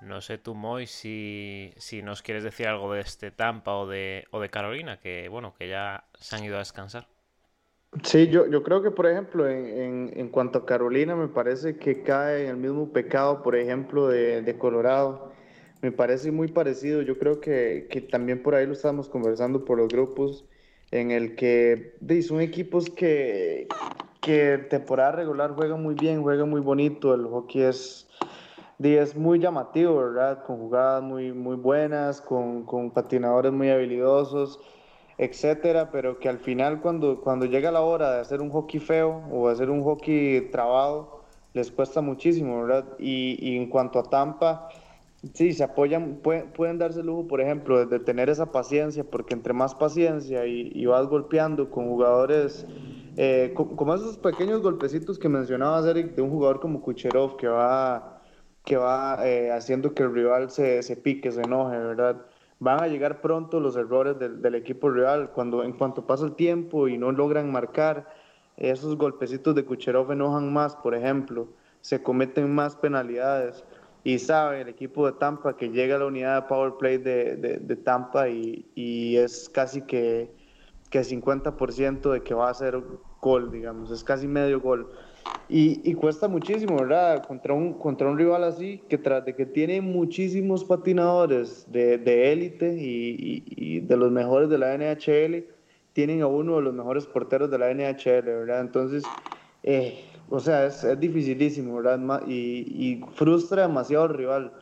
[0.01, 4.25] No sé tú, Moy, si, si, nos quieres decir algo de este Tampa o de,
[4.31, 7.07] o de Carolina, que bueno, que ya se han ido a descansar.
[8.03, 11.77] Sí, yo, yo creo que, por ejemplo, en, en, en, cuanto a Carolina, me parece
[11.77, 15.31] que cae en el mismo pecado, por ejemplo, de, de Colorado.
[15.81, 17.01] Me parece muy parecido.
[17.01, 20.45] Yo creo que, que, también por ahí lo estábamos conversando por los grupos,
[20.91, 23.67] en el que son equipos que,
[24.25, 27.13] que temporada regular juegan muy bien, juegan muy bonito.
[27.13, 28.07] El hockey es,
[28.79, 30.43] es muy llamativo, ¿verdad?
[30.43, 34.59] Con jugadas muy, muy buenas, con, con patinadores muy habilidosos
[35.17, 39.23] etcétera, pero que al final cuando, cuando llega la hora de hacer un hockey feo
[39.31, 41.21] o hacer un hockey trabado,
[41.53, 42.85] les cuesta muchísimo, ¿verdad?
[42.99, 44.67] Y, y en cuanto a Tampa,
[45.33, 49.33] sí, se apoyan, pueden, pueden, darse el lujo, por ejemplo, de tener esa paciencia, porque
[49.33, 52.67] entre más paciencia y, y vas golpeando con jugadores,
[53.17, 58.21] eh, como esos pequeños golpecitos que mencionabas, Eric, de un jugador como Kucherov que va,
[58.63, 62.25] que va eh, haciendo que el rival se, se pique, se enoje, ¿verdad?
[62.59, 65.31] van a llegar pronto los errores del, equipo real.
[65.31, 68.07] Cuando, en cuanto pasa el tiempo y no logran marcar,
[68.57, 71.47] esos golpecitos de Kucherov enojan más, por ejemplo,
[71.81, 73.63] se cometen más penalidades.
[74.03, 77.37] Y sabe el equipo de Tampa que llega a la unidad de power play de,
[77.37, 80.34] de, de Tampa y, y, es casi que,
[80.95, 82.81] que 50% de que va a ser
[83.19, 84.89] gol, digamos, es casi medio gol.
[85.49, 87.25] Y, y, cuesta muchísimo, ¿verdad?
[87.25, 92.75] Contra un, contra un rival así, que tras de que tiene muchísimos patinadores de élite
[92.75, 95.45] y, y, y, de los mejores de la NHL,
[95.91, 98.61] tienen a uno de los mejores porteros de la NHL, ¿verdad?
[98.61, 99.03] Entonces,
[99.63, 102.21] eh, o sea, es, es, dificilísimo, ¿verdad?
[102.25, 104.53] Y, frustra demasiado al rival.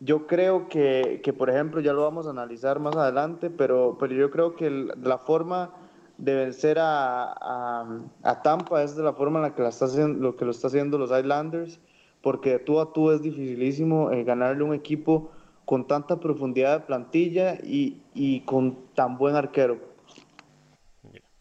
[0.00, 4.12] Yo creo que, que, por ejemplo, ya lo vamos a analizar más adelante, pero, pero
[4.14, 5.70] yo creo que la forma
[6.18, 9.86] de vencer a, a, a, Tampa es de la forma en la que, la está
[10.06, 11.80] lo, que lo está haciendo los Islanders,
[12.22, 15.30] porque de tú a tú es dificilísimo eh, ganarle un equipo
[15.64, 19.78] con tanta profundidad de plantilla y, y, con tan buen arquero.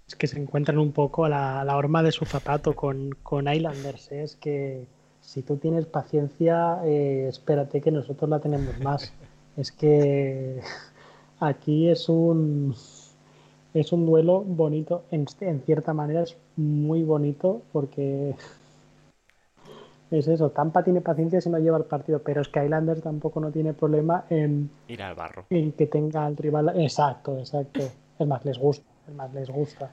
[0.08, 3.52] Es que se encuentran un poco a la, la horma de su zapato con, con
[3.52, 4.12] Islanders.
[4.12, 4.24] ¿eh?
[4.24, 4.88] Es que
[5.34, 9.12] si tú tienes paciencia, eh, espérate que nosotros la tenemos más.
[9.58, 10.62] es que
[11.40, 12.76] aquí es un
[13.74, 18.36] es un duelo bonito, en, en, cierta manera es muy bonito porque
[20.12, 23.40] es eso, Tampa tiene paciencia si no lleva el partido, pero es que Islanders tampoco
[23.40, 25.48] no tiene problema en ir al barro.
[25.50, 26.80] En que tenga al rival.
[26.80, 27.82] Exacto, exacto.
[28.20, 29.90] Es más, les gusta, es más, les gusta.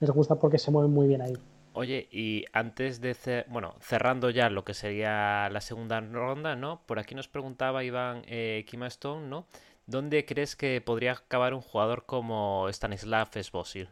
[0.00, 1.36] Les gusta porque se mueven muy bien ahí.
[1.72, 6.80] Oye, y antes de, cer bueno, cerrando ya lo que sería la segunda ronda, ¿no?
[6.86, 9.46] Por aquí nos preguntaba Iván eh, Kima Stone, ¿no?
[9.86, 13.88] ¿Dónde crees que podría acabar un jugador como Stanislav Svozil?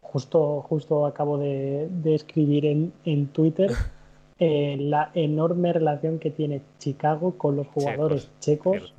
[0.00, 3.70] Justo, justo acabo de, de escribir en, en Twitter
[4.38, 8.94] eh, la enorme relación que tiene Chicago con los jugadores checos, checos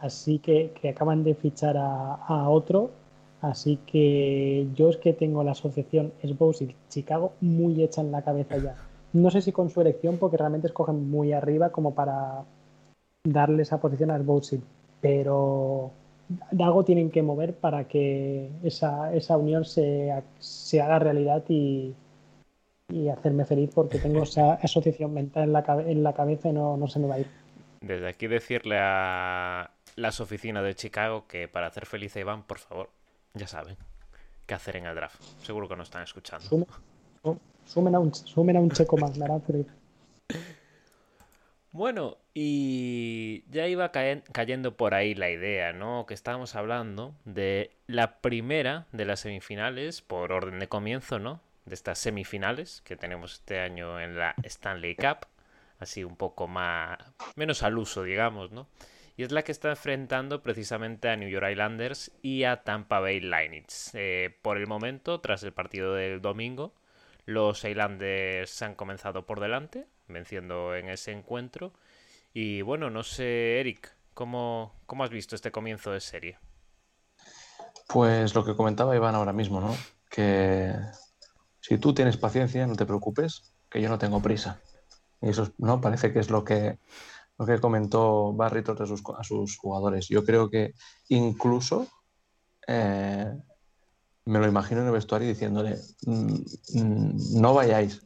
[0.00, 2.90] así que, que, acaban de fichar a, a, otro.
[3.44, 8.56] Así que yo es que tengo la asociación Svozil Chicago muy hecha en la cabeza
[8.56, 8.74] ya.
[9.12, 12.44] no sé si con su elección, porque realmente escogen muy arriba como para
[13.22, 14.60] darle esa posición al Boatseed,
[15.02, 15.90] pero
[16.58, 21.94] algo tienen que mover para que esa, esa unión se, se haga realidad y,
[22.88, 26.78] y hacerme feliz porque tengo esa asociación mental en la, en la cabeza y no,
[26.78, 27.28] no se me va a ir.
[27.82, 32.58] Desde aquí decirle a las oficinas de Chicago que para hacer feliz a Iván, por
[32.58, 32.88] favor,
[33.34, 33.76] ya saben
[34.46, 35.20] qué hacer en el draft.
[35.42, 36.46] Seguro que no están escuchando.
[37.66, 39.40] Sumen, a, un, sumen a un checo más, la
[41.72, 46.04] Bueno, y ya iba cayendo por ahí la idea, ¿no?
[46.06, 51.40] Que estábamos hablando de la primera de las semifinales, por orden de comienzo, ¿no?
[51.64, 55.26] De estas semifinales que tenemos este año en la Stanley Cup,
[55.78, 56.98] así un poco más,
[57.34, 58.68] menos al uso, digamos, ¿no?
[59.16, 63.20] Y es la que está enfrentando precisamente a New York Islanders y a Tampa Bay
[63.20, 63.64] Lightning.
[63.92, 66.74] Eh, por el momento, tras el partido del domingo,
[67.24, 71.72] los Islanders han comenzado por delante, venciendo en ese encuentro.
[72.32, 76.38] Y bueno, no sé, Eric, ¿cómo, cómo has visto este comienzo de serie?
[77.88, 79.76] Pues lo que comentaba Iván ahora mismo, ¿no?
[80.10, 80.74] Que
[81.60, 84.60] si tú tienes paciencia, no te preocupes, que yo no tengo prisa.
[85.22, 86.78] Y eso no parece que es lo que
[87.38, 90.08] lo que comentó Barritos a sus, a sus jugadores.
[90.08, 90.74] Yo creo que
[91.08, 91.86] incluso
[92.66, 93.32] eh,
[94.26, 96.34] me lo imagino en el vestuario diciéndole, mm,
[96.74, 98.02] mm, no vayáis,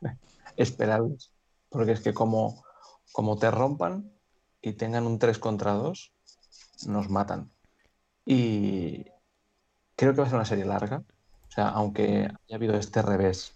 [0.56, 1.32] esperadles,
[1.68, 2.64] porque es que como,
[3.12, 4.12] como te rompan
[4.60, 6.12] y tengan un 3 contra 2,
[6.86, 7.50] nos matan.
[8.24, 9.06] Y
[9.96, 11.02] creo que va a ser una serie larga.
[11.48, 13.52] O sea, aunque haya habido este revés,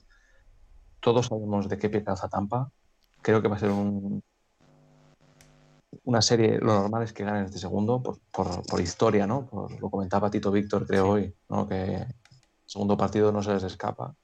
[1.01, 2.71] todos sabemos de qué pie calza Tampa.
[3.23, 4.23] Creo que va a ser un,
[6.07, 8.21] una serie, lo normal es que ganen este segundo por,
[8.65, 9.49] por, historia, ¿no?
[9.81, 11.67] lo comentaba Tito Víctor, creo hoy, ¿no?
[11.69, 12.15] Que el
[12.65, 14.15] segundo partido no se les escapa.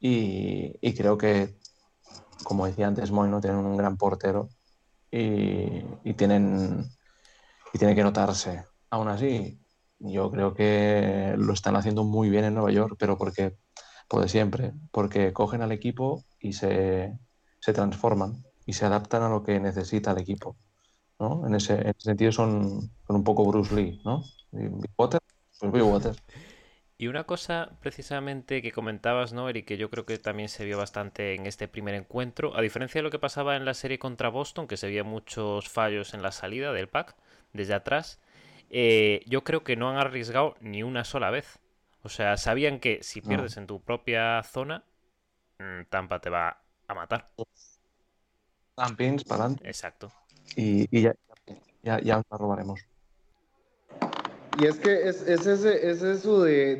[0.00, 1.56] Y, y creo que,
[2.42, 3.40] como decía antes Moy, ¿no?
[3.40, 4.48] Tienen un gran portero
[5.12, 6.90] y, y, tienen,
[7.72, 8.64] y tiene que notarse.
[8.90, 9.60] Aún así,
[10.00, 13.56] yo creo que lo están haciendo muy bien en Nueva York, pero porque,
[14.08, 17.16] por de siempre, porque cogen al equipo y se,
[17.60, 20.56] se transforman y se adaptan a lo que necesita el equipo.
[21.46, 24.24] En ese, sentido son, un poco Bruce Lee, ¿no?
[24.96, 25.20] Water,
[25.58, 26.16] pues Water.
[26.98, 29.66] Y una cosa precisamente que comentabas, ¿no, Eric?
[29.66, 33.02] Que yo creo que también se vio bastante en este primer encuentro, a diferencia de
[33.02, 36.32] lo que pasaba en la serie contra Boston, que se veía muchos fallos en la
[36.32, 37.16] salida del pack
[37.52, 38.20] desde atrás,
[38.70, 41.58] eh, yo creo que no han arriesgado ni una sola vez.
[42.02, 44.84] O sea, sabían que si pierdes en tu propia zona,
[45.58, 47.30] mm, Tampa te va a matar.
[48.74, 49.68] Tampins para adelante.
[49.68, 50.12] Exacto
[50.56, 51.14] y, ya,
[51.82, 52.80] ya, ya nos la robaremos.
[54.60, 56.76] Y es que es, es, ese, es eso de,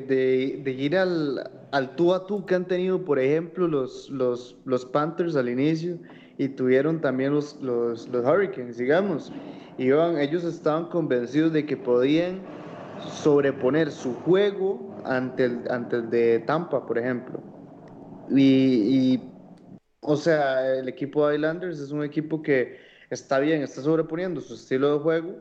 [0.62, 4.84] de, ir al, al, tú a tú que han tenido, por ejemplo, los, los, los
[4.84, 5.98] Panthers al inicio
[6.36, 9.32] y tuvieron también los, los, los Hurricanes, digamos.
[9.78, 12.40] Y iban, ellos estaban convencidos de que podían
[13.08, 17.40] sobreponer su juego ante el, ante el de Tampa, por ejemplo.
[18.28, 19.32] Y, y,
[20.00, 22.76] o sea, el equipo de Islanders es un equipo que
[23.12, 25.36] está bien, está sobreponiendo su estilo de juego,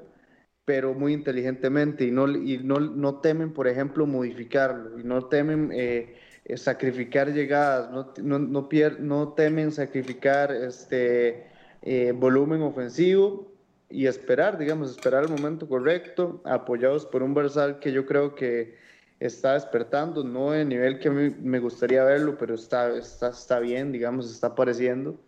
[0.66, 5.72] pero muy inteligentemente y no, y no, no temen, por ejemplo, modificarlo y no temen
[5.74, 6.16] eh,
[6.56, 8.70] sacrificar llegadas, no, no, no,
[9.00, 11.48] no, temen sacrificar este,
[11.82, 13.52] eh, volumen ofensivo
[13.90, 18.76] y esperar, digamos, esperar el momento correcto, apoyados por un Versal que yo creo que
[19.20, 24.32] está despertando, no de nivel que me gustaría verlo, pero está, está, está bien, digamos,
[24.32, 25.20] está apareciendo.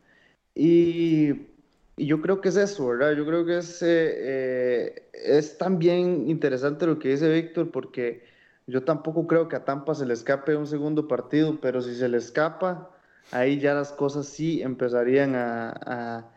[0.56, 1.53] Y
[1.96, 3.14] y yo creo que es eso, ¿verdad?
[3.14, 8.24] Yo creo que es, eh, eh, es también interesante lo que dice Víctor, porque
[8.68, 12.10] yo tampoco creo que a Tampa se le escape un segundo partido, pero si se
[12.10, 12.90] le escapa,
[13.32, 16.30] ahí ya las cosas sí empezarían a,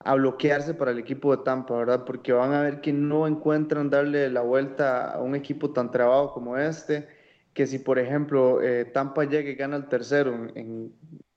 [0.00, 2.04] a, bloquearse para el equipo de Tampa, ¿verdad?
[2.04, 6.32] Porque van a ver que no encuentran darle la vuelta a un equipo tan trabado
[6.32, 7.08] como este,
[7.54, 10.92] que si por ejemplo eh, Tampa llega y gana el tercero en,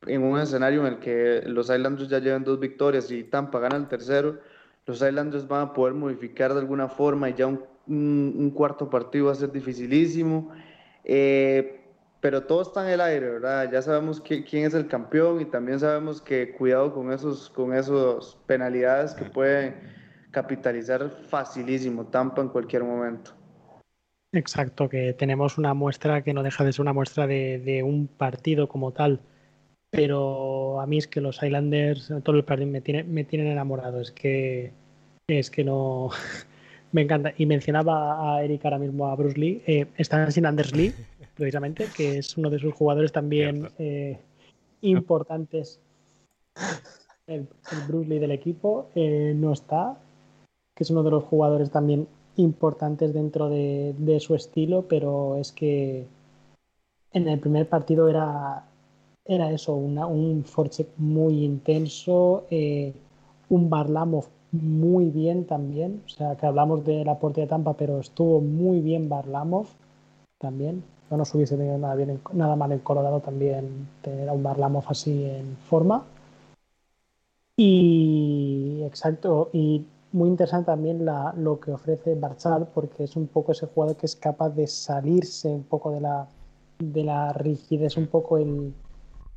[0.07, 3.77] en un escenario en el que los Islanders ya llevan dos victorias y Tampa gana
[3.77, 4.39] el tercero,
[4.85, 9.27] los Islanders van a poder modificar de alguna forma y ya un, un, cuarto partido
[9.27, 10.51] va a ser dificilísimo.
[11.03, 11.81] Eh,
[12.21, 13.71] pero todo está en el aire, ¿verdad?
[13.71, 18.39] Ya sabemos quién es el campeón y también sabemos que cuidado con esos, con esos
[18.47, 19.75] penalidades que pueden
[20.31, 23.31] capitalizar facilísimo Tampa en cualquier momento.
[24.35, 28.07] Exacto, que tenemos una muestra que no deja de ser una muestra de, de un
[28.07, 29.21] partido como tal
[29.95, 34.01] pero a mí es que los Islanders, todo el partido me, tiene, me tienen enamorado.
[34.01, 34.73] Es que,
[35.27, 36.09] es que no.
[36.91, 37.33] me encanta.
[37.37, 39.63] Y mencionaba a Eric ahora mismo a Bruce Lee.
[39.65, 40.93] Eh, están sin Anders Lee,
[41.35, 44.19] precisamente, que es uno de sus jugadores también eh,
[44.81, 45.79] importantes
[47.27, 47.47] el,
[47.87, 49.97] Bruce Lee del equipo, eh, no está,
[50.75, 52.07] que es uno de los jugadores también
[52.37, 56.05] importantes dentro de, su estilo, pero es que
[57.13, 58.65] en el primer partido era,
[59.25, 62.93] era eso, un forecheck muy intenso, eh,
[63.49, 67.99] un Barlamov muy bien también, o sea, que hablamos de la puerta de Tampa, pero
[67.99, 69.67] estuvo muy bien Barlamov
[70.39, 70.83] también.
[71.09, 75.55] No nos hubiese tenido nada mal en Colorado también tener a un Barlamov así en
[75.57, 76.03] forma.
[77.57, 83.67] Y exacto, y muy interesante también lo que ofrece Barchal, porque es un poco ese
[83.67, 86.25] jugador que es capaz de salirse un poco de la,
[86.79, 88.73] de la rigidez, un poco el,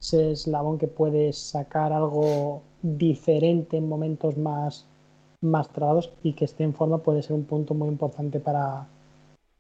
[0.01, 4.87] ese eslabón que puede sacar algo diferente en momentos más,
[5.41, 8.87] más trabados y que esté en forma puede ser un punto muy importante para,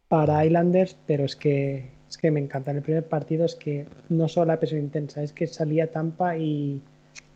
[0.06, 2.70] para Islanders, pero es que, es que me encanta.
[2.70, 6.36] En el primer partido es que no solo la presión intensa, es que salía Tampa
[6.38, 6.80] y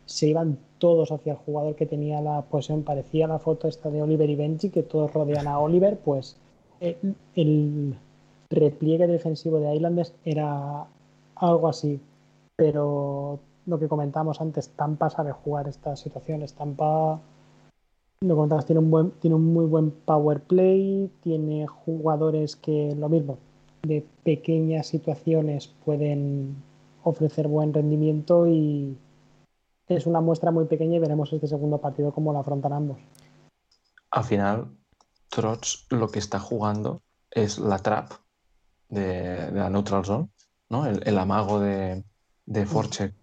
[0.07, 2.83] se iban todos hacia el jugador que tenía la posesión.
[2.83, 6.37] Parecía la foto esta de Oliver y Benji, que todos rodean a Oliver, pues
[6.81, 6.99] eh,
[7.37, 7.95] el,
[8.51, 10.85] repliegue defensivo de Islanders era
[11.37, 12.01] algo así.
[12.57, 16.55] Pero lo que comentamos antes, Tampa sabe jugar estas situaciones.
[16.55, 17.21] Tampa,
[18.21, 23.09] lo comentabas, tiene un, buen, tiene un muy buen power play, tiene jugadores que lo
[23.09, 23.39] mismo,
[23.85, 26.57] de pequeñas situaciones pueden
[27.05, 28.97] ofrecer buen rendimiento y,
[29.89, 32.99] es una muestra muy pequeña y veremos este segundo partido cómo lo afrontan ambos.
[34.11, 34.77] Al final,
[35.29, 38.13] Trots lo que está jugando es la trap
[38.89, 40.29] de, la neutral zone,
[40.69, 40.87] ¿no?
[40.87, 42.05] El, amago de,
[42.45, 43.15] de Forcheck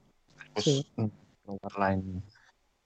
[0.54, 2.24] pues, en,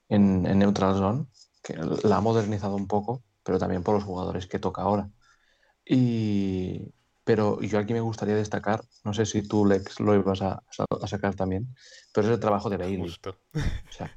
[0.10, 1.26] en, neutral zone,
[1.62, 5.10] que la ha modernizado un poco, pero también por los jugadores que toca ahora.
[5.86, 6.94] Y,
[7.24, 10.64] pero yo aquí me gustaría destacar, no sé si tú, Lex, lo ibas a,
[11.08, 11.74] sacar también,
[12.14, 13.10] pero es el trabajo de Bailey.
[13.10, 14.12] O sea,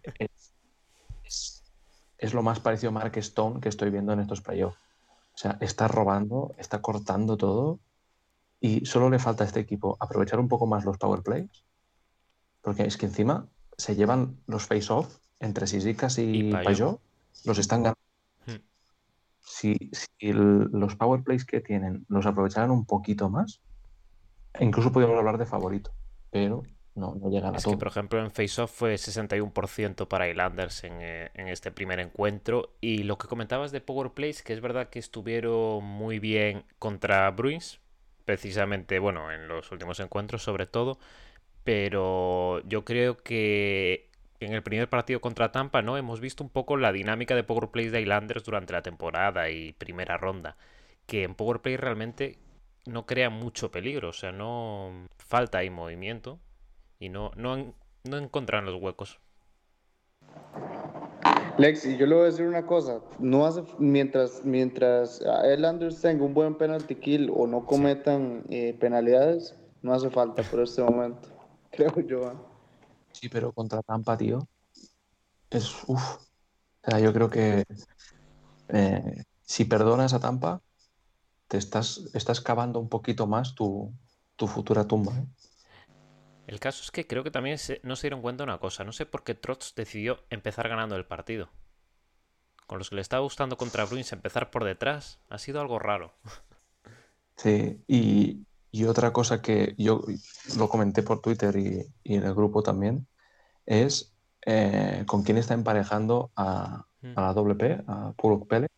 [2.19, 4.79] es, lo más parecido a Mark Stone que estoy viendo en estos playoffs.
[5.35, 7.79] O sea, está robando, está cortando todo
[8.59, 11.65] y solo le falta a este equipo aprovechar un poco más los power plays,
[12.63, 13.47] porque es que encima
[13.77, 16.51] se llevan los face-off entre Sisikas y, y
[17.45, 18.06] los están ganando
[19.47, 19.91] si,
[20.21, 23.61] los power plays que tienen los aprovecharan un poquito más,
[24.59, 25.93] incluso podríamos hablar de favorito,
[26.31, 26.65] pero
[26.97, 30.95] no, no llegan a es que, por ejemplo, en Face-Off fue 61% para Islanders en,
[31.01, 32.75] eh, en, este primer encuentro.
[32.81, 37.31] Y lo que comentabas de Power Plays, que es verdad que estuvieron muy bien contra
[37.31, 37.81] Bruins,
[38.25, 40.99] precisamente, bueno, en los últimos encuentros sobre todo.
[41.63, 44.11] Pero yo creo que
[44.41, 45.97] en el primer partido contra Tampa, ¿no?
[45.97, 49.73] Hemos visto un poco la dinámica de Power Plays de Islanders durante la temporada y
[49.73, 50.57] primera ronda.
[51.07, 52.39] Que en Power Play realmente
[52.87, 54.11] no crea mucho peligro.
[54.11, 56.39] O sea, no falta ahí movimiento.
[56.99, 57.75] Y no, no,
[58.05, 59.21] no encuentran los huecos.
[61.59, 63.01] Lexi, yo le voy a decir una cosa.
[63.19, 65.23] No hace, mientras, mientras
[65.53, 70.61] Islanders tenga un buen penalty kill o no cometan eh, penalidades, no hace falta por
[70.61, 71.29] este momento.
[71.71, 72.31] Creo yo.
[72.31, 72.35] ¿eh?
[73.17, 74.47] Sí, pero contra Tampa, tío,
[75.49, 76.17] es uff.
[76.83, 77.65] O sea, yo creo que
[78.69, 80.61] eh, si perdonas a Tampa,
[81.49, 83.91] te estás, estás cavando un poquito más tu,
[84.37, 85.17] futura tumba.
[85.17, 85.27] ¿eh?
[86.47, 88.85] El caso es que creo que también no se dieron cuenta de una cosa.
[88.85, 91.49] No sé por qué Trotz decidió empezar ganando el partido.
[92.67, 96.13] Con los que le estaba gustando contra Bruins empezar por detrás, ha sido algo raro.
[97.39, 98.47] Sí, y,
[98.77, 100.03] y otra cosa que yo
[100.59, 103.07] lo comenté por Twitter y, en el grupo también,
[103.65, 104.13] es
[104.45, 107.13] eh, con quién está emparejando a, mm.
[107.17, 108.69] a la WP, a Pulok Pele,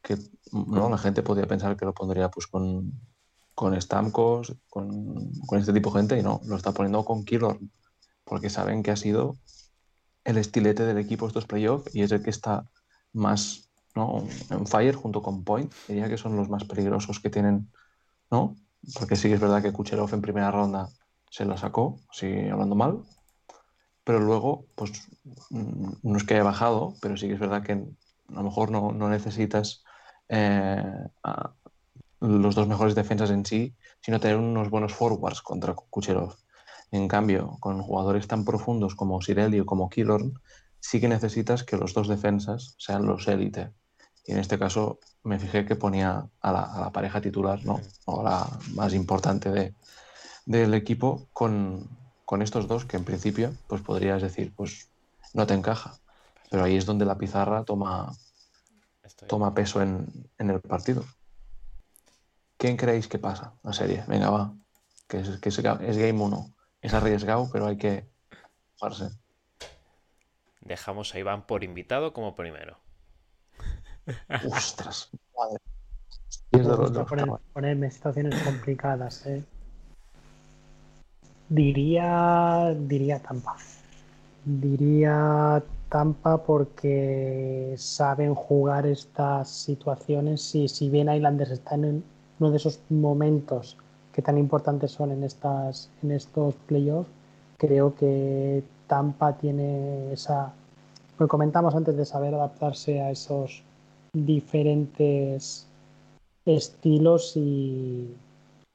[0.00, 0.16] que
[0.52, 0.88] ¿no?
[0.88, 2.92] la gente podría pensar que lo pondría pues con,
[3.52, 7.58] con Stamkos, con, con, este tipo de gente, y no, lo está poniendo con Killor,
[8.22, 9.38] porque saben que ha sido
[10.22, 12.70] el estilete del equipo estos playoffs y es el que está
[13.12, 14.24] más ¿no?
[14.50, 17.72] en fire junto con Point, diría que son los más peligrosos que tienen,
[18.30, 18.54] ¿no?
[18.94, 20.88] Porque sí que es verdad que Kucherov en primera ronda
[21.30, 23.02] se la sacó, sigue hablando mal,
[24.04, 25.08] pero luego, pues
[25.50, 28.70] mm, no es que haya bajado, pero sí que es verdad que a lo mejor
[28.70, 29.84] no, necesitas
[30.28, 30.82] eh,
[32.20, 36.36] los dos mejores defensas en sí, sino tener unos buenos forwards contra Kucherov.
[36.90, 40.34] En cambio, con jugadores tan profundos como Sireli o como Killorn,
[40.80, 43.72] sí que necesitas que los dos defensas sean los élite.
[44.30, 47.80] Y en este caso me fijé que ponía a la, pareja titular, ¿no?
[48.04, 49.74] O la más importante de,
[50.46, 51.88] del equipo con,
[52.40, 54.88] estos dos que en principio pues podrías decir, pues
[55.34, 55.98] no te encaja.
[56.48, 58.12] Pero ahí es donde la pizarra toma,
[59.26, 60.06] toma peso en,
[60.38, 61.04] el partido.
[62.56, 64.04] ¿Quién creéis que pasa la serie?
[64.06, 64.54] Venga, va.
[65.08, 66.54] Que es, que es, Game 1.
[66.82, 68.08] Es arriesgado, pero hay que
[68.78, 69.10] jugarse.
[70.60, 72.78] Dejamos a Iván por invitado como primero.
[74.46, 75.58] Ostras, madre.
[76.52, 79.26] Me gusta poner- ponerme en situaciones complicadas.
[79.26, 79.44] ¿eh?
[81.48, 83.56] Diría, diría Tampa.
[84.44, 92.02] Diría Tampa porque saben jugar estas situaciones y si bien Islanders está en
[92.38, 93.76] uno de esos momentos
[94.12, 97.10] que tan importantes son en, estas, en estos playoffs,
[97.58, 100.52] creo que Tampa tiene esa...
[101.18, 103.62] Lo comentamos antes de saber adaptarse a esos
[104.12, 105.66] diferentes
[106.44, 108.08] estilos y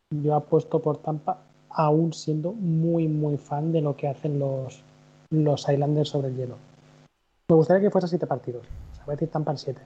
[0.09, 4.81] yo apuesto por Tampa aún siendo muy muy fan de lo que hacen los,
[5.29, 6.57] los Islanders sobre el hielo.
[7.47, 8.65] Me gustaría que fuese siete partidos.
[8.91, 9.81] O sea, voy a decir Tampa en siete.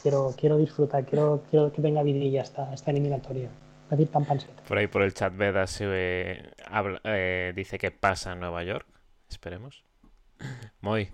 [0.00, 3.48] Quiero, quiero disfrutar, quiero, quiero que tenga vidilla esta, esta eliminatoria.
[3.48, 4.62] Voy a decir Tampa en siete.
[4.68, 8.86] Por ahí por el chat Veda se eh, dice que pasa en Nueva York.
[9.28, 9.84] Esperemos.
[10.80, 11.08] Moy,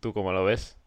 [0.00, 0.81] ¿tú cómo lo ves?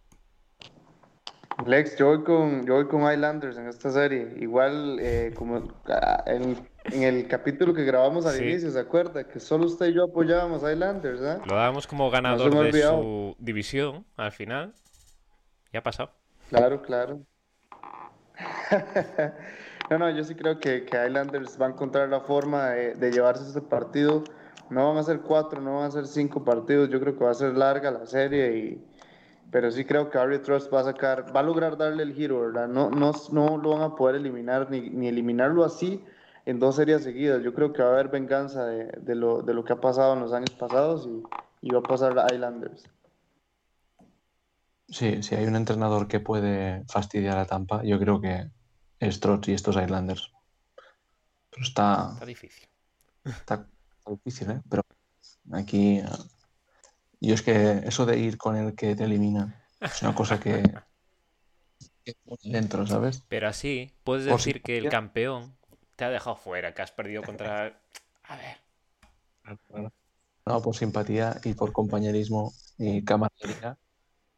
[1.66, 4.36] Lex, yo voy con, yo voy con Islanders en esta serie.
[4.40, 8.44] Igual, eh, como ah, en, en el capítulo que grabamos al Sí.
[8.44, 9.24] inicio, ¿se acuerda?
[9.24, 11.38] Que solo usted y yo apoyábamos a Islanders, ¿eh?
[11.46, 14.74] Lo dábamos como ganador de su división al final.
[15.72, 16.12] Ya ha pasado.
[16.50, 17.22] Claro, claro.
[19.88, 23.12] No, no, yo sí creo que, que Islanders va a encontrar la forma de, de
[23.12, 24.24] llevarse este partido.
[24.72, 26.90] No van a ser cuatro, no van a ser cinco partidos.
[26.90, 28.84] Yo creo que va a ser larga la serie, y,
[29.56, 32.42] pero sí creo que Harry Trust va a sacar, va a lograr darle el giro,
[32.42, 32.68] ¿verdad?
[32.68, 36.04] No, no, no lo van a poder eliminar ni, ni eliminarlo así
[36.46, 37.42] en dos series seguidas.
[37.42, 40.12] Yo creo que va a haber venganza de, de lo, de lo que ha pasado
[40.12, 41.24] en los años pasados y,
[41.68, 42.84] y va a pasar a Islanders.
[44.90, 48.52] Sí, si hay un entrenador que puede fastidiar a Tampa, yo creo que
[49.00, 50.34] es Trotz y estos Islanders.
[51.50, 52.68] Pero está, Está difícil.
[53.24, 53.66] está
[54.06, 54.62] difícil, ¿eh?
[54.70, 54.84] Pero
[55.54, 56.02] aquí.
[57.20, 60.64] Yo es que eso de ir con el que te elimina es una cosa que.
[62.04, 63.24] que dentro, ¿sabes?
[63.28, 65.56] Pero así, puedes Por decir que el campeón
[65.96, 67.82] te ha dejado fuera, que has perdido contra...
[68.28, 69.92] A ver,
[70.46, 73.78] No, por simpatía y por compañerismo y camaradería.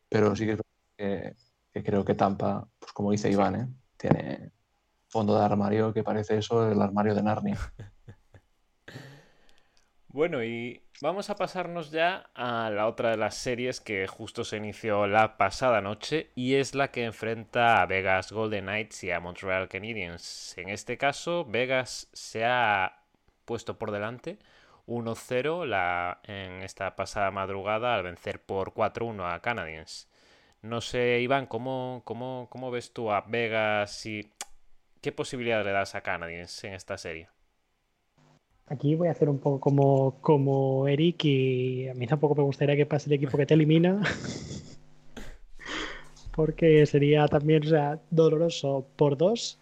[0.10, 1.36] Pero sí que, es verdad que,
[1.72, 3.68] que creo que Tampa, pues como dice Iván, ¿eh?
[3.96, 4.52] tiene
[5.08, 7.58] fondo de armario que parece eso el armario de Narnia.
[10.18, 14.58] Bueno, y vamos a pasarnos ya a la otra de las series que justo se
[14.58, 19.20] inició la pasada noche y es la que enfrenta a Vegas Golden Knights y a
[19.20, 20.58] Montreal Canadiens.
[20.58, 23.04] En este caso, Vegas se ha
[23.46, 24.40] puesto por delante
[24.88, 30.10] 1-0 la- en esta pasada madrugada al vencer por 4-1 a Canadiens.
[30.64, 34.32] No sé, Iván, ¿cómo, cómo, cómo ves tú a Vegas y
[35.02, 37.30] qué posibilidad le das a Canadiens en esta serie?
[38.70, 42.76] Aquí voy a hacer un poco como, como Eric y a mí tampoco me gustaría
[42.76, 44.02] que pase el equipo que te elimina.
[46.36, 49.58] Porque sería también o sea, doloroso por dos.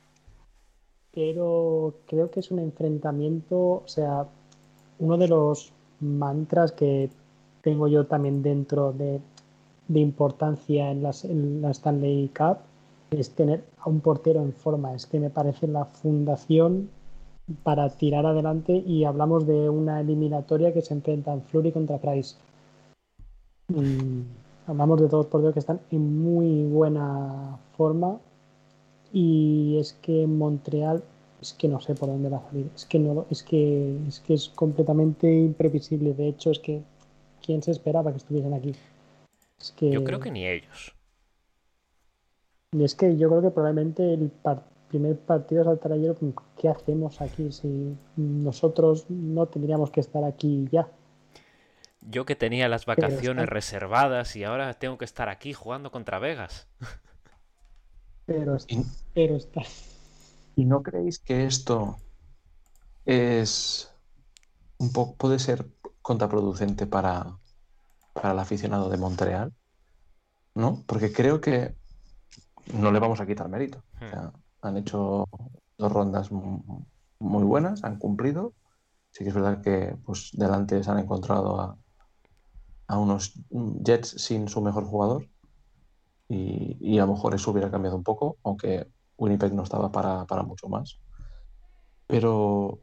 [1.13, 4.25] Pero creo que es un enfrentamiento, o sea,
[4.99, 7.09] uno de los mantras que
[7.61, 9.21] tengo yo también dentro de,
[9.87, 12.57] de importancia en, las, en la Stanley Cup
[13.11, 14.93] es tener a un portero en forma.
[14.93, 16.89] Es que me parece la fundación
[17.63, 22.35] para tirar adelante y hablamos de una eliminatoria que se enfrentan Fleury contra Price.
[23.67, 24.21] Mm,
[24.67, 28.19] hablamos de dos porteros que están en muy buena forma
[29.13, 31.03] y es que Montreal
[31.41, 32.69] es que no sé por dónde va a salir.
[32.75, 36.13] Es que no es que es que es completamente imprevisible.
[36.13, 36.81] De hecho, es que
[37.45, 38.73] quién se esperaba que estuviesen aquí.
[39.59, 40.93] Es que Yo creo que ni ellos.
[42.73, 46.15] y es que yo creo que probablemente el par- primer partido saltará ayer.
[46.57, 47.51] ¿Qué hacemos aquí?
[47.51, 50.87] Si nosotros no tendríamos que estar aquí ya.
[52.01, 56.19] Yo que tenía las vacaciones está- reservadas y ahora tengo que estar aquí jugando contra
[56.19, 56.67] Vegas.
[58.25, 58.83] Pero, Y,
[59.13, 59.61] pero está.
[60.55, 61.97] ¿y no creéis que esto
[63.05, 63.91] es
[64.77, 65.65] un poco, puede ser
[66.01, 67.37] contraproducente para,
[68.13, 69.53] para el aficionado de Montreal?
[70.53, 70.83] ¿No?
[70.87, 71.75] Porque creo que
[72.73, 73.83] no le vamos a quitar mérito.
[73.95, 74.31] O sea,
[74.65, 75.25] han hecho
[75.77, 76.85] dos rondas mu-
[77.19, 78.55] muy buenas, han cumplido.
[79.11, 81.77] Sí que es verdad que pues, delante se han encontrado a,
[82.87, 83.33] a unos
[83.85, 85.27] Jets sin su mejor jugador.
[86.27, 88.87] Y, y a lo mejor eso hubiera cambiado un poco, aunque
[89.17, 90.99] Winnipeg no estaba para, para mucho más.
[92.07, 92.81] Pero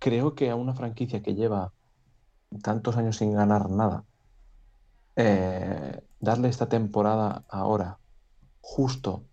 [0.00, 1.74] creo que a una franquicia que lleva
[2.64, 4.06] tantos años sin ganar nada,
[5.16, 8.00] eh, darle esta temporada ahora,
[8.62, 9.28] justo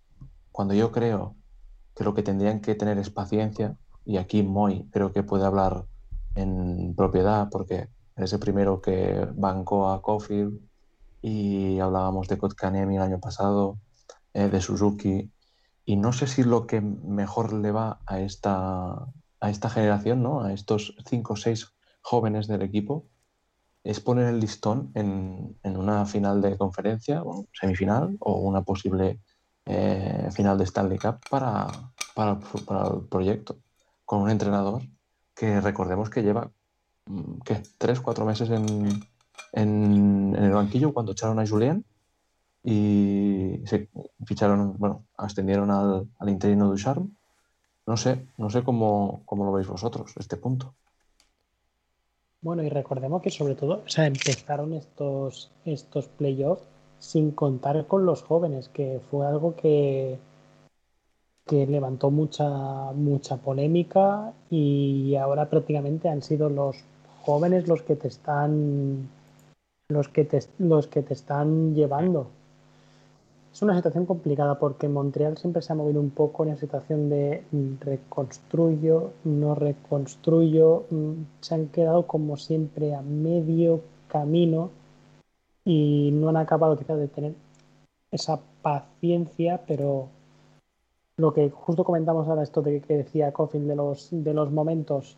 [0.51, 1.37] cuando yo creo
[1.99, 3.75] que lo que tendrían que tener es paciencia,
[4.05, 5.83] y aquí Moy creo que puede hablar
[6.33, 10.61] en propiedad porque eres el primero que bancó a Caulfield.
[11.21, 13.79] Y hablábamos de Kotkanemi el año pasado,
[14.33, 15.29] eh, de Suzuki,
[15.83, 18.93] y no sé si lo que mejor le va a esta,
[19.41, 20.41] a esta generación, ¿no?
[20.41, 23.07] a estos cinco o seis jóvenes del equipo,
[23.83, 29.19] es poner el listón en, en una final de conferencia, o semifinal, o una posible
[29.69, 31.67] eh, final de Stanley Cup para,
[32.15, 33.57] para, para, el proyecto,
[34.03, 34.81] con un entrenador
[35.35, 36.49] que recordemos que lleva
[37.05, 37.61] mm, ¿qué?
[37.77, 38.65] tres, cuatro meses en,
[39.53, 41.85] en, en el banquillo cuando echaron a Julien
[42.63, 43.89] y se
[44.25, 47.09] ficharon, bueno, ascendieron al, al interino Ducharme.
[47.85, 50.73] No sé, no sé cómo, cómo lo veis vosotros, este punto.
[52.41, 56.67] Bueno, y recordemos que sobre todo, o sea, empezaron estos, estos playoffs
[56.99, 60.19] sin contar con los jóvenes, que fue algo que,
[61.45, 66.77] que levantó mucha, mucha polémica y ahora prácticamente han sido los
[67.23, 69.09] jóvenes los que te están
[69.89, 72.27] los que te, los que te están llevando.
[73.51, 77.09] Es una situación complicada porque Montreal siempre se ha movido un poco en la situación
[77.09, 77.43] de
[77.79, 80.85] reconstruyo, no reconstruyo.
[81.41, 84.69] Se han quedado como siempre a medio camino
[85.69, 87.35] y no han acabado quizás de tener
[88.09, 90.07] esa paciencia, pero
[91.15, 95.15] lo que justo comentamos ahora, esto de que decía Coffin de los, de los momentos,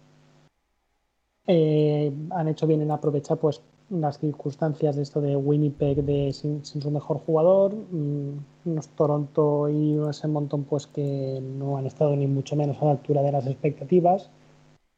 [1.47, 6.66] eh, han hecho bien en aprovechar pues las circunstancias de esto de Winnipeg de sin,
[6.66, 12.28] su mejor jugador, mmm, unos Toronto y unos Edmonton pues que no han estado ni
[12.28, 14.30] mucho menos a la altura de las expectativas.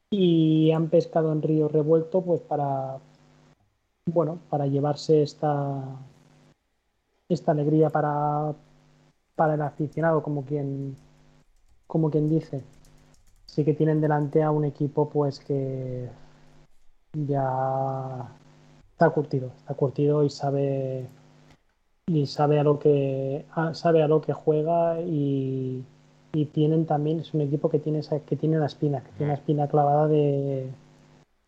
[0.10, 3.00] Y han pescado en río revuelto pues para
[4.06, 5.84] bueno para llevarse esta
[7.30, 8.54] esta alegría para
[9.36, 10.96] para el aficionado como quien
[11.88, 12.64] como quien dice.
[13.46, 16.10] Sí que tienen delante a un equipo pues que
[17.14, 18.28] ya
[18.92, 21.08] está curtido, está curtido y sabe
[22.08, 25.84] y sabe a lo que sabe a lo que juega y,
[26.34, 29.38] y tienen también es un equipo que tiene que tiene la espina, que tiene la
[29.38, 30.68] espina clavada de,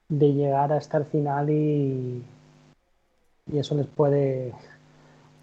[0.10, 2.24] de llegar hasta el final y,
[3.52, 4.54] y eso les puede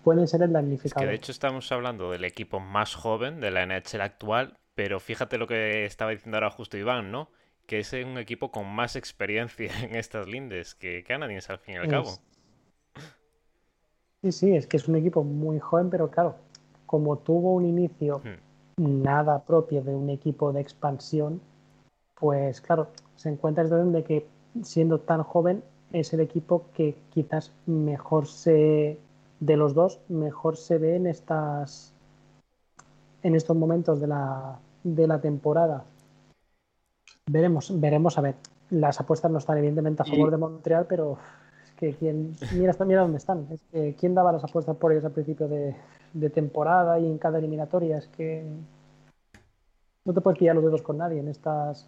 [0.05, 1.01] pueden ser el damnificado.
[1.01, 4.99] Es que de hecho estamos hablando del equipo más joven de la NHL actual, pero
[4.99, 7.29] fíjate lo que estaba diciendo ahora justo Iván, ¿no?
[7.67, 11.79] que es un equipo con más experiencia en estas lindes que Canadiens al fin y
[11.79, 12.11] al cabo.
[14.23, 16.37] Sí, sí, es que es un equipo muy joven, pero claro,
[16.87, 19.03] como tuvo un inicio hmm.
[19.03, 21.41] nada propio de un equipo de expansión,
[22.15, 24.27] pues claro, se encuentra de que
[24.63, 28.99] siendo tan joven es el equipo que quizás mejor se
[29.41, 31.93] de los dos mejor se ve en estas
[33.23, 35.85] en estos momentos de la, de la temporada
[37.27, 38.35] Veremos, veremos, a ver.
[38.71, 41.19] Las apuestas no están evidentemente a favor de Montreal, pero
[41.65, 43.47] es que quien mira, mira dónde están.
[43.51, 45.77] Es que quién daba las apuestas por ellos al principio de,
[46.15, 47.99] de temporada y en cada eliminatoria.
[47.99, 48.45] Es que
[50.05, 51.87] no te puedes pillar los dedos con nadie en estas.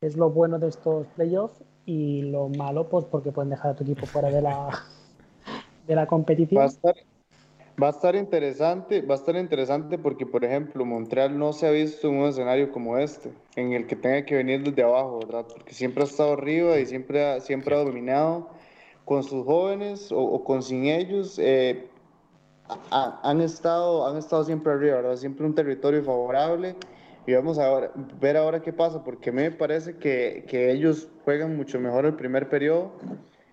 [0.00, 3.82] Es lo bueno de estos playoffs y lo malo, pues porque pueden dejar a tu
[3.82, 4.68] equipo fuera de la,
[5.86, 6.60] de la competición.
[6.60, 6.94] Va a estar,
[7.82, 11.70] Va a estar interesante, va a estar interesante porque, por ejemplo, Montreal no se ha
[11.70, 15.46] visto en un escenario como este, en el que tenga que venir desde abajo, ¿verdad?
[15.48, 18.48] Porque siempre ha estado arriba y siempre ha, siempre ha dominado
[19.04, 21.38] con sus jóvenes o, o con sin ellos.
[21.38, 21.88] Eh,
[22.90, 25.16] ha, han, estado, han estado siempre arriba, ¿verdad?
[25.16, 26.74] Siempre un territorio favorable.
[27.28, 27.90] Y vamos a
[28.22, 32.48] ver ahora qué pasa, porque me parece que, que ellos juegan mucho mejor el primer
[32.48, 32.98] periodo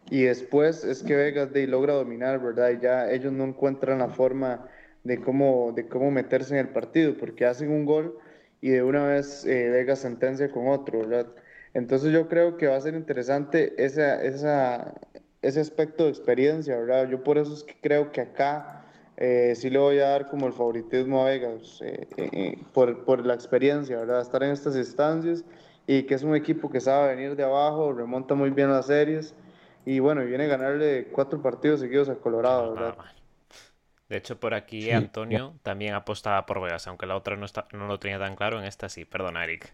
[0.10, 2.70] y después es que Vegas de logra dominar, ¿verdad?
[2.70, 4.66] Y ya ellos no encuentran la forma
[5.04, 8.18] de cómo, de cómo meterse en el partido, porque hacen un gol
[8.62, 11.28] y de una vez eh, Vegas sentencia con otro, ¿verdad?
[11.74, 14.94] Entonces yo creo que va a ser interesante esa, esa,
[15.42, 17.10] ese aspecto de experiencia, ¿verdad?
[17.10, 18.85] Yo por eso es que creo que acá
[19.18, 23.26] eh, sí le voy a dar como el favoritismo a Vegas, eh, eh por, por
[23.26, 24.22] la experiencia, ¿verdad?
[24.22, 25.44] Estar en estas instancias
[25.88, 29.36] y que es un equipo que sabe venir de abajo, remonta muy bien las series
[29.86, 32.96] y bueno, y viene a ganarle cuatro partidos seguidos a Colorado, ¿verdad?
[34.10, 37.68] De hecho, por aquí sí, Antonio también apostaba por Vegas, aunque la otra no, está,
[37.72, 39.06] no lo tenía tan claro, en esta sí.
[39.06, 39.74] Perdona, Eric.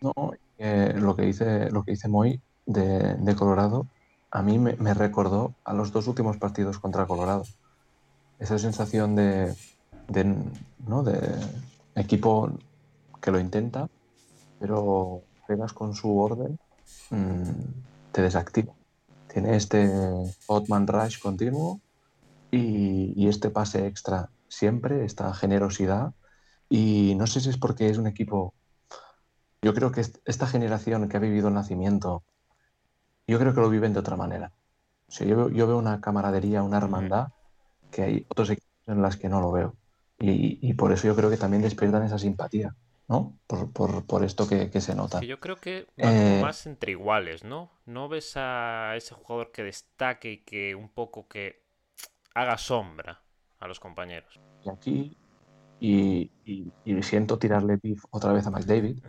[0.00, 3.86] No, eh, lo que dice, lo que dice Moy de, de Colorado,
[4.30, 7.44] a mí me, me, recordó a los dos últimos partidos contra Colorado.
[8.38, 9.54] Esa sensación de,
[10.08, 10.36] de,
[10.86, 11.02] ¿no?
[11.02, 11.20] de
[11.94, 12.50] equipo
[13.20, 13.88] que lo intenta,
[14.58, 16.58] pero Vegas con su orden
[17.10, 17.42] mmm,
[18.12, 18.72] te desactiva.
[19.32, 19.90] Tiene este
[20.46, 21.80] Hotman Rush continuo
[22.50, 26.14] y, y, este pase extra siempre, esta generosidad.
[26.68, 28.54] Y no sé si es porque es un equipo.
[29.62, 32.22] Yo creo que esta generación que ha vivido el nacimiento,
[33.26, 34.52] yo creo que lo viven de otra manera.
[35.08, 37.28] yo, veo una camaradería, una hermandad,
[37.94, 39.74] que hay otros equipos en las que no lo veo.
[40.18, 42.74] Y, por eso yo creo que también despiertan esa simpatía,
[43.08, 43.36] ¿no?
[43.46, 45.20] Por, esto que, se nota.
[45.20, 47.70] yo creo que eh, más entre iguales, ¿no?
[47.84, 51.62] No ves a ese jugador que destaque y que un poco que
[52.34, 53.20] haga sombra
[53.58, 54.40] a los compañeros.
[54.64, 55.16] Y aquí,
[55.80, 56.30] y,
[57.02, 59.04] siento tirarle pif otra vez a McDavid,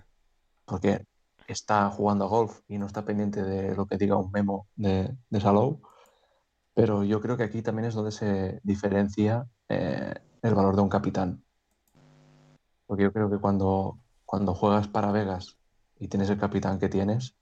[0.66, 1.06] porque
[1.48, 5.16] está jugando a golf y no está pendiente de lo que diga un memo de,
[5.30, 5.82] de Salou.
[6.76, 10.14] Pero yo creo que aquí también es donde se diferencia eh,
[10.44, 11.44] el valor de un capitán.
[12.86, 15.58] Porque yo creo que cuando, cuando juegas para Vegas
[15.98, 17.36] y tienes el capitán que tienes,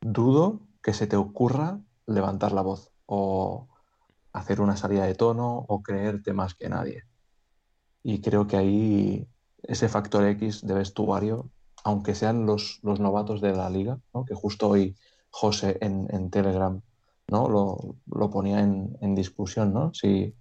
[0.00, 3.68] dudo que se te ocurra levantar la voz o
[4.32, 7.04] hacer una salida de tono o creerte más que nadie.
[8.02, 9.28] Y creo que ahí
[9.62, 11.50] ese factor X de vestuario
[11.84, 14.96] aunque sean los, los novatos de la liga, que justo hoy
[15.30, 16.80] José en, Telegram
[17.30, 17.48] ¿no?
[17.48, 19.94] lo, ponía en, discusión, ¿no?
[19.94, 20.34] Si,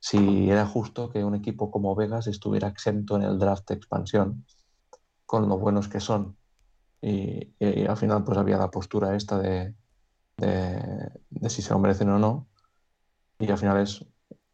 [0.00, 4.44] si, era justo que un equipo como Vegas estuviera exento en el draft de expansión,
[5.26, 6.36] con lo buenos que son.
[7.00, 7.52] Y,
[7.86, 9.74] al final pues había la postura esta de,
[10.38, 12.48] de, si se lo merecen o no.
[13.38, 14.04] Y al final es,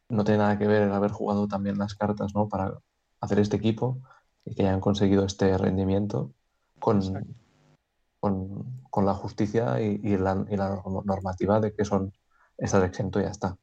[0.09, 2.49] no tiene nada que ver el haber jugado también las cartas ¿no?
[2.49, 2.79] para
[3.21, 4.01] hacer este equipo
[4.45, 6.33] y que hayan conseguido este rendimiento
[6.81, 7.01] con,
[8.21, 8.65] con,
[9.05, 10.35] la justicia y, la,
[11.05, 12.13] normativa de que son
[12.57, 13.57] estás exento y ya está.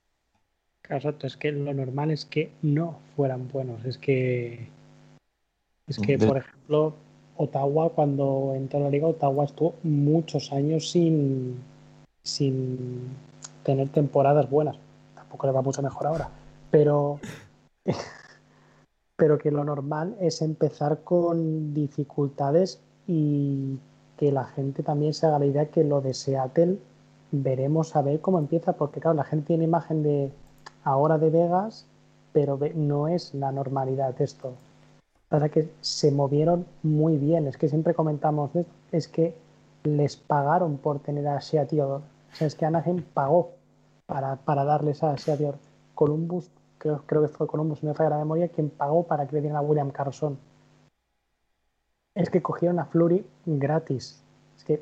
[0.90, 3.84] Exacto, es que lo normal es que no fueran buenos.
[3.86, 4.70] Es que,
[5.88, 6.94] es que por ejemplo,
[7.38, 11.60] Ottawa, cuando entró a la liga, Ottawa estuvo muchos años sin,
[12.24, 13.10] sin
[13.64, 14.78] tener temporadas buenas.
[15.16, 16.30] Tampoco le va mucho mejor ahora.
[16.72, 17.20] Pero
[19.16, 23.78] pero que lo normal es empezar con dificultades y
[24.18, 26.78] que la gente también se haga la idea que lo de Seattle
[27.32, 30.32] veremos a ver cómo empieza, porque claro, la gente tiene imagen de
[30.84, 31.86] ahora de Vegas,
[32.32, 34.54] pero no es la normalidad esto.
[35.30, 38.52] Para que se movieron muy bien, es que siempre comentamos,
[38.92, 39.36] es que
[39.84, 41.82] les pagaron por tener a Seattle.
[41.82, 42.02] O
[42.32, 43.52] sea, es que Anaheim pagó
[44.06, 45.54] para, para darles a Seattle.
[45.94, 49.42] Columbus creo, que fue Columbus, si me falla la memoria, quien pagó para que le
[49.42, 50.38] dieran a William Carson.
[52.16, 54.24] Es que cogieron a Flurry gratis.
[54.58, 54.82] Es que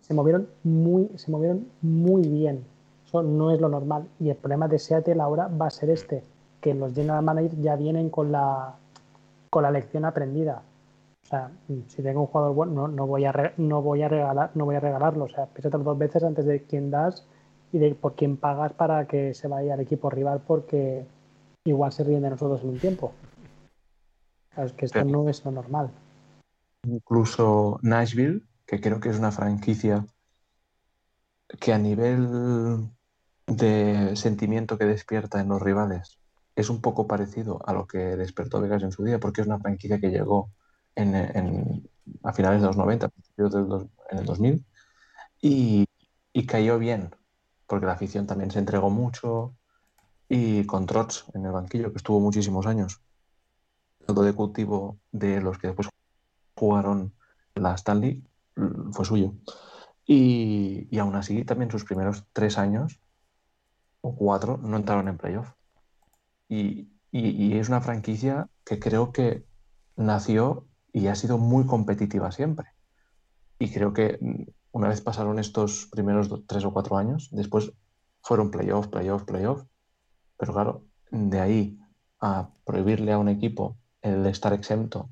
[0.00, 2.64] se movieron muy, se movieron muy bien.
[3.06, 4.08] Eso no es lo normal.
[4.18, 6.24] Y el problema de Seattle ahora va a ser este,
[6.60, 8.74] que los general managers ya vienen con la,
[9.50, 10.62] con la lección aprendida.
[11.22, 11.50] O sea,
[11.88, 14.80] si tengo un jugador bueno, no, voy a no voy a regalar, no voy a
[14.80, 15.24] regalarlo.
[15.24, 17.26] O sea, piénsate dos veces antes de quién das
[17.72, 21.04] y de por quién pagas para que se vaya al equipo rival porque
[21.64, 23.12] igual se ríen de nosotros en un tiempo.
[24.56, 25.90] es que esto no es lo normal.
[26.82, 30.06] Incluso Nashville, que creo que es una franquicia
[31.60, 32.90] que a nivel
[33.46, 36.18] de sentimiento que despierta en los rivales
[36.56, 39.58] es un poco parecido a lo que despertó Vegas en su día, porque es una
[39.58, 40.50] franquicia que llegó
[40.94, 41.88] en,
[42.22, 44.64] a finales de los 90, principios del en el 2000,
[45.40, 45.86] y,
[46.32, 47.14] y cayó bien,
[47.66, 49.54] porque la afición también se entregó mucho,
[50.28, 53.00] y con Trotz en el banquillo, que estuvo muchísimos años.
[54.06, 55.88] El de cultivo de los que después
[56.60, 57.14] jugaron
[57.54, 58.22] la Stanley
[58.56, 59.34] mm, fue suyo.
[60.06, 63.00] Y, y, aún así, también sus primeros tres años
[64.02, 65.52] o cuatro no entraron en playoff.
[66.48, 69.46] Y, y, es una franquicia que creo que
[69.96, 72.68] nació y ha sido muy competitiva siempre.
[73.58, 77.72] Y creo que mm, una vez pasaron estos primeros tres o cuatro años, después
[78.22, 79.64] fueron playoff, playoff, playoff,
[80.36, 81.78] pero claro, de ahí
[82.20, 85.10] a prohibirle a un equipo el estar exento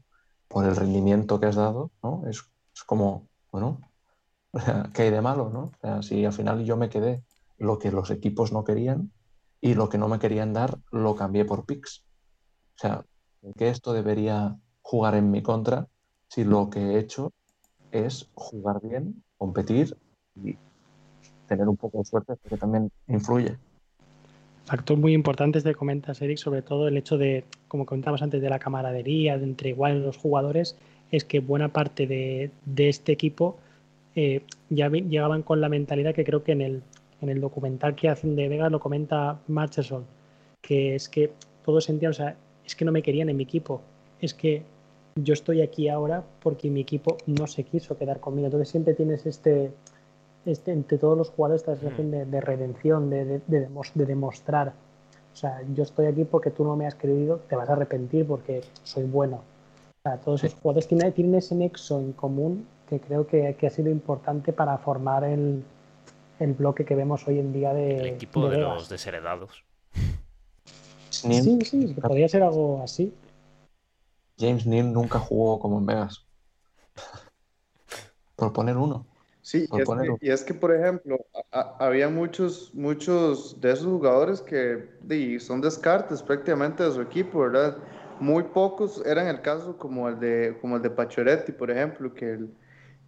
[0.48, 2.24] por el rendimiento que has dado, ¿no?
[2.26, 2.42] Es,
[2.86, 3.80] como, bueno,
[4.94, 5.64] ¿qué hay de malo, no?
[5.64, 7.22] O sea, si al final yo me quedé
[7.58, 9.12] lo que los equipos no querían
[9.60, 12.04] y lo que no me querían dar lo cambié por picks.
[12.76, 13.04] O sea,
[13.56, 15.88] que esto debería jugar en mi contra
[16.28, 17.32] si lo que he hecho
[17.90, 19.96] es jugar bien, competir
[20.36, 20.56] y
[21.46, 23.58] tener un poco de suerte, porque también influye
[24.68, 28.50] factor muy importante de comentas, Eric, sobre todo el hecho de, como comentábamos antes, de
[28.50, 30.76] la camaradería de entre iguales los jugadores,
[31.10, 33.56] es que buena parte de, este equipo
[34.14, 36.82] eh, ya llegaban con la mentalidad que creo que en el,
[37.22, 40.04] en el documental que hacen de Vegas lo comenta Marcherson,
[40.60, 41.32] que es que
[41.64, 43.80] todos sentían, o sea, es que no me querían en mi equipo,
[44.20, 44.62] es que
[45.16, 48.46] yo estoy aquí ahora porque mi equipo no se quiso quedar conmigo.
[48.46, 49.72] Entonces siempre tienes este,
[50.46, 52.30] este, entre todos los jugadores esta sensación mm.
[52.30, 53.68] de, redención, de, de,
[54.06, 54.72] demostrar.
[55.32, 58.26] O sea, yo estoy aquí porque tú no me has querido, te vas a arrepentir
[58.26, 59.36] porque soy bueno.
[59.36, 63.66] O sea, todos esos jugadores tienen, tienen, ese nexo en común que creo que, que,
[63.66, 65.62] ha sido importante para formar el,
[66.38, 67.98] el bloque que vemos hoy en día de.
[67.98, 69.64] El equipo de, los desheredados.
[71.10, 73.14] Sí, sí, que podría ser algo así.
[74.38, 76.24] James Neal nunca jugó como en Vegas.
[78.36, 79.04] Por poner uno.
[79.48, 81.16] Sí, y es, que, y es que, por ejemplo,
[81.52, 87.40] a- había muchos, muchos de esos jugadores que di, son descartes prácticamente de su equipo,
[87.40, 87.78] ¿verdad?
[88.20, 92.32] Muy pocos eran el caso como el de, como el de Pacioretty, por ejemplo, que,
[92.32, 92.50] el-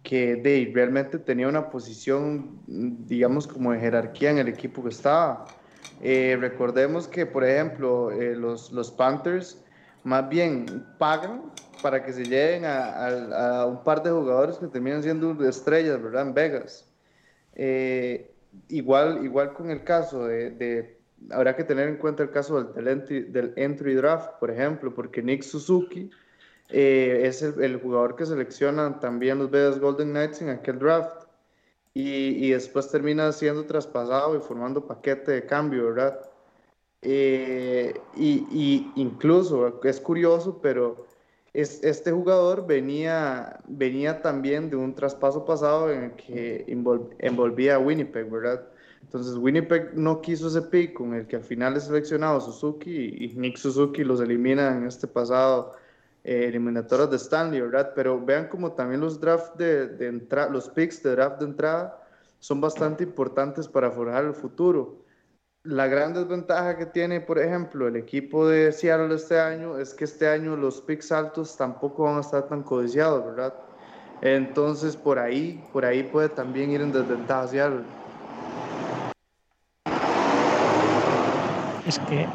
[0.01, 5.55] que di, realmente tenía una posición, digamos, como de jerarquía en el equipo que estaba.
[5.99, 9.63] Eh, recordemos que, por ejemplo, eh, los, los Panthers
[10.03, 11.51] más bien pagan
[11.81, 16.01] para que se lleven a, a- a un par de jugadores que terminan siendo estrellas,
[16.01, 16.27] ¿verdad?
[16.27, 16.89] En Vegas.
[17.55, 18.31] Eh,
[18.69, 20.97] igual, igual con el caso de, de-
[21.31, 24.93] habrá que tener en cuenta el caso del, del entry, del entry draft, por ejemplo,
[24.93, 26.09] porque Nick Suzuki
[26.69, 31.25] eh, es el, el jugador que seleccionan también los Vegas Golden Knights en aquel draft.
[31.93, 36.21] Y, y después termina siendo traspasado y formando paquete de cambio, ¿verdad?
[37.01, 41.05] Eh, y, y incluso es curioso, pero
[41.53, 47.75] es, este jugador venía, venía también de un traspaso pasado en el que envol- envolvía
[47.75, 48.63] a Winnipeg, ¿verdad?
[49.01, 53.33] Entonces Winnipeg no quiso ese pick con el que al final es seleccionado Suzuki y,
[53.35, 55.73] Nick Suzuki los elimina en este pasado
[56.23, 57.91] eh, eliminatorias de Stanley, ¿verdad?
[57.95, 61.97] Pero vean como también los draft de, de los picks de draft de entrada
[62.39, 65.03] son bastante importantes para forjar el futuro.
[65.63, 70.05] La gran desventaja que tiene, por ejemplo, el equipo de Seattle este año es que
[70.05, 73.53] este año los picks altos tampoco van a estar tan codiciados, ¿verdad?
[74.21, 77.83] Entonces, por ahí, por ahí puede también ir en desventaja Seattle.
[81.85, 82.27] Es que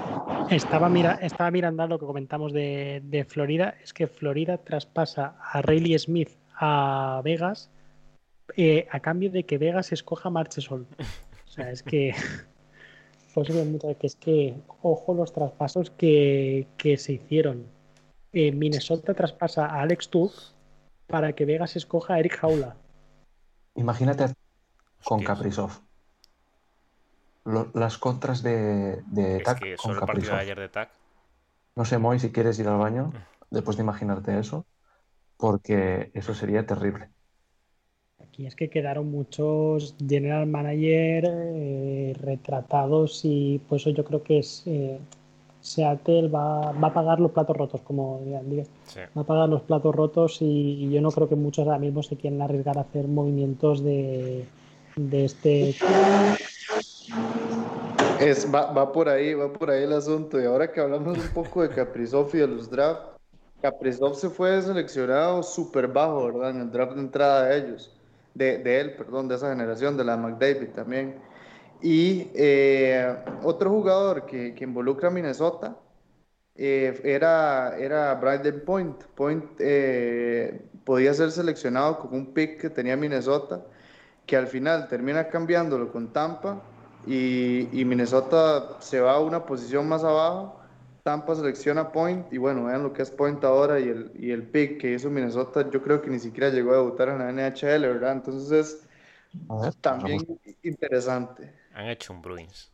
[0.50, 3.74] estaba, mira, estaba mirando lo que comentamos de, de Florida.
[3.82, 7.70] Es que Florida traspasa a Rayleigh Smith a Vegas
[8.56, 10.86] eh, a cambio de que Vegas escoja Marchesol.
[11.44, 12.14] O sea, es que.
[13.36, 13.48] Pues
[13.98, 17.66] que es que, ojo los traspasos que, que se hicieron.
[18.32, 20.32] Eh, Minnesota traspasa a Alex Tuch
[21.06, 22.76] para que Vegas escoja a Eric Jaula.
[23.74, 24.32] Imagínate a-
[25.04, 25.22] con.
[25.22, 25.70] Kaprizov.
[27.44, 30.34] Lo- las contras de, de Es TAC que con solo el partido Kaprizov.
[30.36, 30.90] de ayer de TAC.
[31.76, 33.12] No sé, Moy, si quieres ir al baño
[33.50, 34.64] después de imaginarte eso,
[35.36, 37.10] porque eso sería terrible.
[38.36, 44.40] Aquí es que quedaron muchos general manager eh, retratados y pues eso yo creo que
[44.40, 44.98] es eh,
[45.62, 48.66] Seattle va, va a pagar los platos rotos, como digan, digan.
[48.84, 49.00] Sí.
[49.16, 52.02] va a pagar los platos rotos y, y yo no creo que muchos ahora mismo
[52.02, 54.44] se quieran arriesgar a hacer movimientos de,
[54.96, 55.74] de este
[58.20, 60.38] Es, va, va por ahí, va por ahí el asunto.
[60.38, 63.16] Y ahora que hablamos un poco de Kaprizov y de los drafts,
[63.62, 66.50] Kaprizov se fue seleccionado súper bajo, ¿verdad?
[66.50, 67.95] En el draft de entrada de ellos,
[68.36, 71.16] de, él, perdón, de esa generación, de la McDavid también.
[71.80, 75.76] Y eh, otro jugador que, que involucra a Minnesota
[76.54, 79.04] eh, era, era Brandon Point.
[79.14, 83.66] Point eh, podía ser seleccionado con un pick que tenía Minnesota,
[84.26, 86.62] que al final termina cambiándolo con Tampa
[87.06, 90.65] y Minnesota se va a una posición más abajo.
[91.06, 94.42] Tampa selecciona Point y bueno, vean lo que es Point ahora y el, y el
[94.42, 97.82] pick que hizo Minnesota, yo creo que ni siquiera llegó a debutar en la NHL,
[97.82, 98.10] ¿verdad?
[98.14, 100.40] Entonces es también vamos.
[100.64, 101.52] interesante.
[101.74, 102.72] Han hecho un Bruins.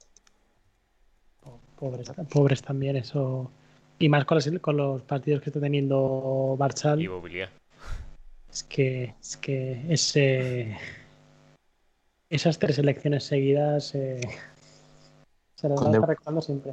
[1.78, 3.50] pobres, pobres también eso
[3.98, 7.50] y más con los, con los partidos que está teniendo Barchal Y Bobilier.
[8.50, 10.74] es que es que ese
[12.30, 14.22] esas tres elecciones seguidas eh,
[15.54, 16.72] se las Con va a estar recordando siempre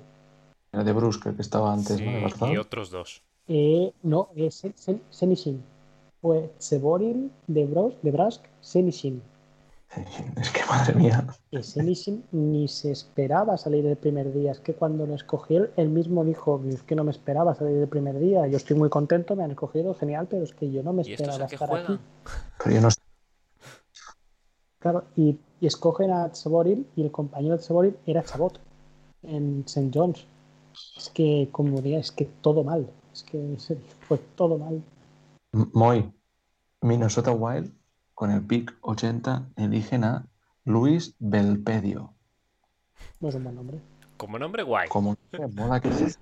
[0.72, 2.12] de Brusque, que estaba antes, Sí, ¿no?
[2.12, 2.54] De Barcelona.
[2.54, 3.22] y otros dos.
[3.48, 5.64] Eh, no, es Sen- Senishin.
[6.22, 9.22] Fue Seboril de, Bros, de Brask, Senishin.
[10.40, 11.26] Es que madre mía.
[11.50, 14.52] Y Senishin ni se esperaba salir el primer día.
[14.52, 17.88] Es que cuando lo escogió, él mismo dijo: Es que no me esperaba salir el
[17.88, 18.46] primer día.
[18.48, 21.14] Yo estoy muy contento, me han escogido, genial, pero es que yo no me ¿Y
[21.14, 22.00] estos esperaba estar aquí.
[22.64, 23.00] Pero yo no sé.
[24.80, 28.60] Claro, y, y escogen a Seboril y el compañero de Seboril era Chabot
[29.24, 29.90] en St.
[29.94, 30.26] John's.
[30.98, 32.90] Es que, como diría, es que todo mal.
[33.14, 34.84] Es que en serio, fue todo mal.
[35.52, 36.12] Moy,
[36.82, 37.74] Minnesota Wild,
[38.14, 40.28] con el pick 80, eligen a
[40.66, 42.14] Luis Belpedio.
[43.20, 43.80] No es un buen nombre.
[44.18, 44.90] Como nombre guay.
[44.90, 45.16] Como
[45.56, 46.20] mola que es.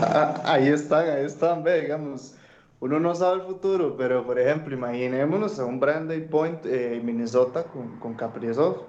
[0.00, 2.34] Ah, Ahí están, ahí están, ve, digamos.
[2.80, 7.06] Uno no sabe el futuro, pero por ejemplo, imaginémonos a un Brandon Point eh, en
[7.06, 8.82] Minnesota con, con Kaprizov.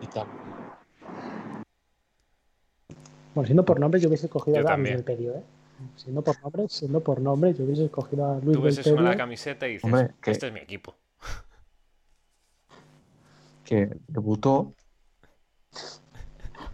[0.00, 0.26] Y tal.
[3.34, 4.96] Bueno, siendo por nombre, yo hubiese escogido Yo a Luis también.
[4.96, 5.42] Belpedio, ¿eh?
[5.96, 8.96] Siendo por nombre, siendo por nombre, yo hubiese escogido a Luis Tú ves eso en
[8.96, 9.18] la Belpedio.
[9.18, 10.94] camiseta y dices, Hombre, que- este es mi equipo.
[13.64, 14.74] que debutó,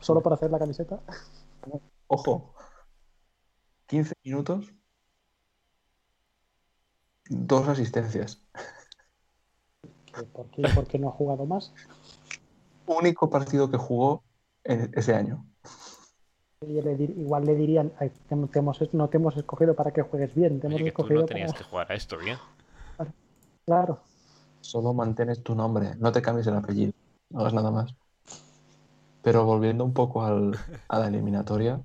[0.01, 1.01] Solo para hacer la camiseta.
[2.07, 2.55] ojo,
[3.87, 4.73] 15 minutos,
[7.29, 8.43] dos asistencias.
[10.33, 11.73] ¿Por qué, por qué no ha jugado más?
[12.87, 14.25] Único partido que jugó
[14.65, 15.45] en ese año.
[16.61, 19.93] Y le dir- igual le dirían, "Ay, te, te hemos, no te hemos escogido para
[19.93, 21.59] que juegues bien, te hemos Oye, que tú escogido no tenías para...
[21.65, 22.37] que jugar a esto bien.
[23.65, 24.01] Claro.
[24.61, 26.93] Solo mantienes tu nombre, no te cambies el apellido,
[27.31, 27.95] no hagas nada más.
[29.23, 31.81] Pero volviendo un poco al- a la eliminatoria,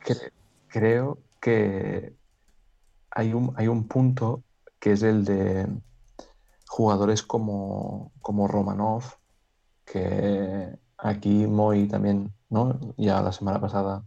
[0.00, 0.32] cre-
[0.68, 2.14] creo que
[3.10, 4.42] hay un, hay un punto
[4.78, 5.66] que es el de
[6.68, 9.02] jugadores como, como Romanov,
[9.84, 12.78] que aquí Moy también, ¿no?
[12.96, 14.04] Ya la semana pasada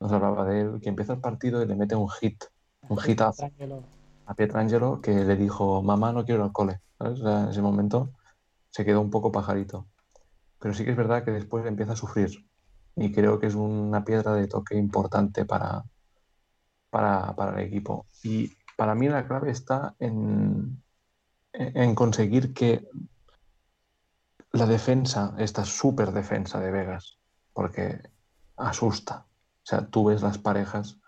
[0.00, 2.44] nos hablaba de él, que empieza el partido y le mete un hit,
[2.88, 3.82] un hitazo Ángelo.
[4.26, 6.80] a Pietrangelo que le dijo, mamá, no quiero ir al cole.
[6.98, 7.20] ¿sabes?
[7.20, 8.10] O sea, en ese momento
[8.70, 9.86] se quedó un poco pajarito.
[10.58, 12.46] Pero sí que es verdad que después empieza a sufrir.
[12.96, 15.84] Y creo que es una piedra de toque importante para,
[16.90, 18.06] para, para el equipo.
[18.22, 20.82] Y para mí la clave está en,
[21.52, 22.86] en conseguir que
[24.52, 27.18] la defensa, esta súper defensa de Vegas,
[27.52, 28.00] porque
[28.56, 29.26] asusta.
[29.28, 30.98] O sea, tú ves las parejas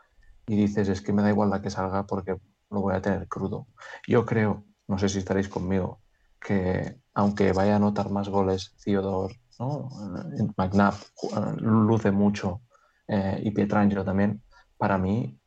[0.47, 2.37] y dices, es que me da igual la que salga porque
[2.71, 3.67] lo voy a tener crudo.
[4.07, 6.01] Yo creo, no sé si estaréis conmigo,
[6.41, 9.89] que aunque vaya a anotar más goles Theodore, ¿no?
[10.37, 12.63] Eh, McNabb eh, luce mucho
[13.09, 14.43] eh, y Pietrangelo también,
[14.77, 15.39] para mí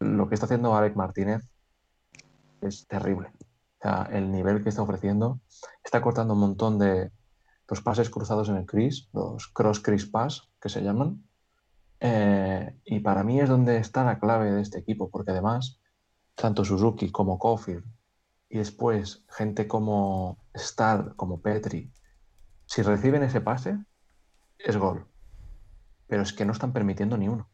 [0.00, 1.42] lo que está haciendo Alec Martínez
[2.60, 3.28] es terrible.
[3.78, 5.40] O sea, el nivel que está ofreciendo
[5.84, 7.10] está cortando un montón de
[7.68, 11.22] los pases cruzados en el crease, los cross crease pass que se llaman.
[12.00, 15.80] Eh, y para mí es donde está la clave de este equipo, porque además,
[16.34, 17.84] tanto Suzuki como Caulfield
[18.48, 21.92] y después gente como Stahl, como Petri,
[22.66, 23.78] si reciben ese pase,
[24.58, 25.06] es gol.
[26.06, 27.48] Pero es que no están permitiendo ni uno.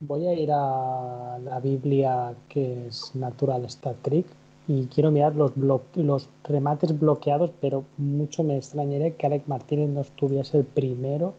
[0.00, 4.26] Voy a ir a la Biblia que es Natural Stat Trick
[4.68, 10.00] y quiero mirar los, los remates bloqueados, pero mucho me extrañaría que Alec Martínez no
[10.00, 11.34] estuviese el primero.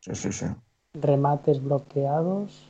[0.00, 0.46] Sí, sí, sí.
[0.94, 2.66] Remates bloqueados.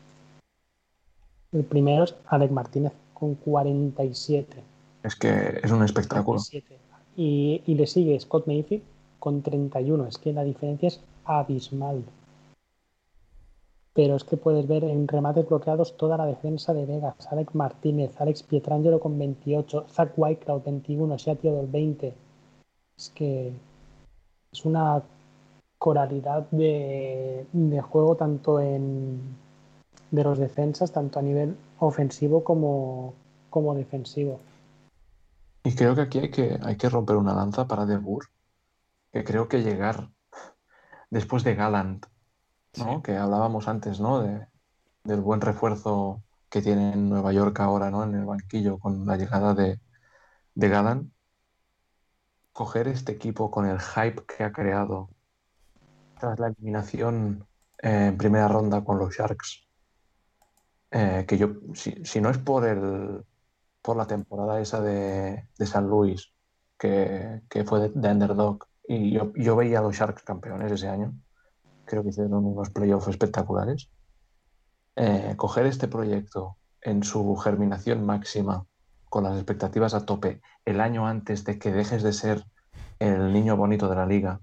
[1.52, 4.62] El primero es Alec Martínez con 47.
[5.02, 6.40] Es que es un espectáculo.
[6.40, 6.78] 47.
[7.16, 8.82] Y, y le sigue Scott Mayfield
[9.18, 10.06] con 31.
[10.06, 12.02] Es que la diferencia es abismal.
[13.92, 17.14] Pero es que puedes ver en remates bloqueados toda la defensa de Vegas.
[17.30, 22.14] Alex Martínez, Alex Pietrangelo con 28, Zach Whitecloud 21, Shea Theodore 20.
[22.96, 23.52] Es que
[24.52, 25.02] es una
[25.78, 27.46] coralidad de,
[27.82, 29.36] juego tanto en
[30.10, 33.14] de los defensas, tanto a nivel ofensivo como,
[33.48, 34.40] como defensivo.
[35.62, 38.26] Y creo que aquí hay que, hay que romper una lanza para De Boer,
[39.12, 40.10] que creo que llegar
[41.10, 42.06] después de Gallant,
[42.76, 43.00] ¿no?
[43.00, 43.02] Sí.
[43.02, 44.20] Que hablábamos antes, ¿no?
[44.22, 44.48] De,
[45.04, 48.04] del buen refuerzo que tiene en Nueva York ahora, ¿no?
[48.04, 49.80] En el banquillo con la llegada de,
[50.54, 51.12] de Gallant.
[52.52, 55.10] Coger este equipo con el hype que ha creado
[56.18, 57.46] tras la eliminación
[57.82, 59.66] eh, en primera ronda con los Sharks.
[60.90, 63.24] eh, que yo, si, si no es por el,
[63.82, 66.34] por la temporada esa de, de San Luis,
[66.78, 70.88] que, que fue de, de underdog, y yo, yo veía a los Sharks campeones ese
[70.88, 71.14] año,
[71.90, 73.90] creo que hicieron unos playoffs espectaculares.
[74.94, 78.64] Eh, coger este proyecto en su germinación máxima,
[79.08, 82.44] con las expectativas a tope, el año antes de que dejes de ser
[83.00, 84.40] el niño bonito de la liga,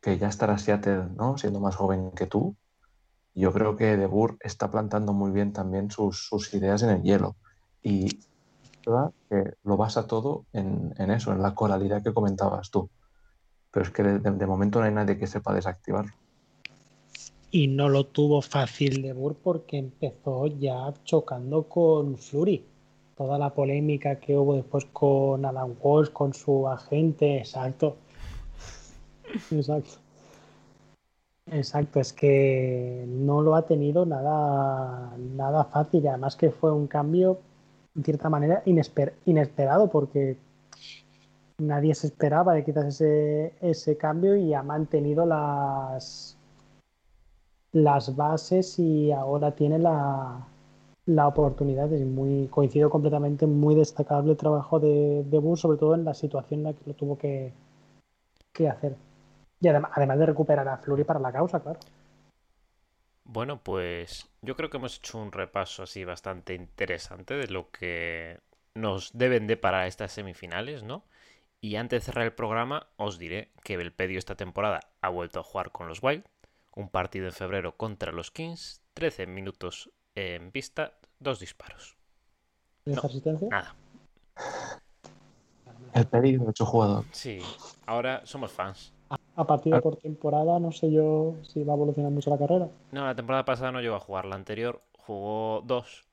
[0.00, 1.36] que ya estará Seattle, ¿no?
[1.36, 2.56] Siendo más joven que tú.
[3.34, 7.02] Yo creo que De Boer está plantando muy bien también sus, sus ideas en el
[7.02, 7.36] hielo.
[7.82, 8.18] Y
[8.86, 12.88] lo basa todo en, en eso, en la coralidad que comentabas tú.
[13.70, 16.19] Pero es que de, de momento no hay nadie que sepa desactivarlo.
[17.52, 22.64] Y no lo tuvo fácil de Burr porque empezó ya chocando con Flurry.
[23.16, 27.96] Toda la polémica que hubo después con Alan Walsh, con su agente, exacto.
[29.50, 29.90] Exacto.
[31.52, 37.40] Exacto, es que no lo ha tenido nada, nada fácil además que fue un cambio,
[37.94, 40.36] de cierta manera, inesper- inesperado porque
[41.58, 46.36] nadie se esperaba de quizás ese, ese cambio y ha mantenido las,
[47.72, 50.46] las bases y ahora tiene la,
[51.06, 51.92] la oportunidad.
[51.92, 56.14] Es muy, coincido completamente, muy destacable el trabajo de, de Bush, sobre todo en la
[56.14, 57.52] situación en la que lo tuvo que,
[58.52, 58.96] que hacer.
[59.60, 61.80] Y además, además de recuperar a Flurry para la causa, claro.
[63.24, 68.40] Bueno, pues yo creo que hemos hecho un repaso así bastante interesante de lo que
[68.74, 71.04] nos deben de para estas semifinales, ¿no?
[71.60, 75.44] Y antes de cerrar el programa, os diré que Belpedio esta temporada ha vuelto a
[75.44, 76.24] jugar con los Wild,
[76.80, 81.96] un partido en febrero contra los Kings, 13 minutos en pista, dos disparos.
[82.84, 83.08] ¿Tienes No.
[83.08, 83.48] asistencia?
[83.50, 83.74] Nada.
[85.94, 87.04] El peligro de hecho jugador.
[87.12, 87.40] Sí,
[87.86, 88.92] ahora somos fans.
[89.36, 89.80] A partido Ah.
[89.80, 92.68] por temporada, no sé yo si va a evolucionar mucho la carrera.
[92.92, 96.04] No, la temporada pasada no llegó a jugar, la anterior jugó dos.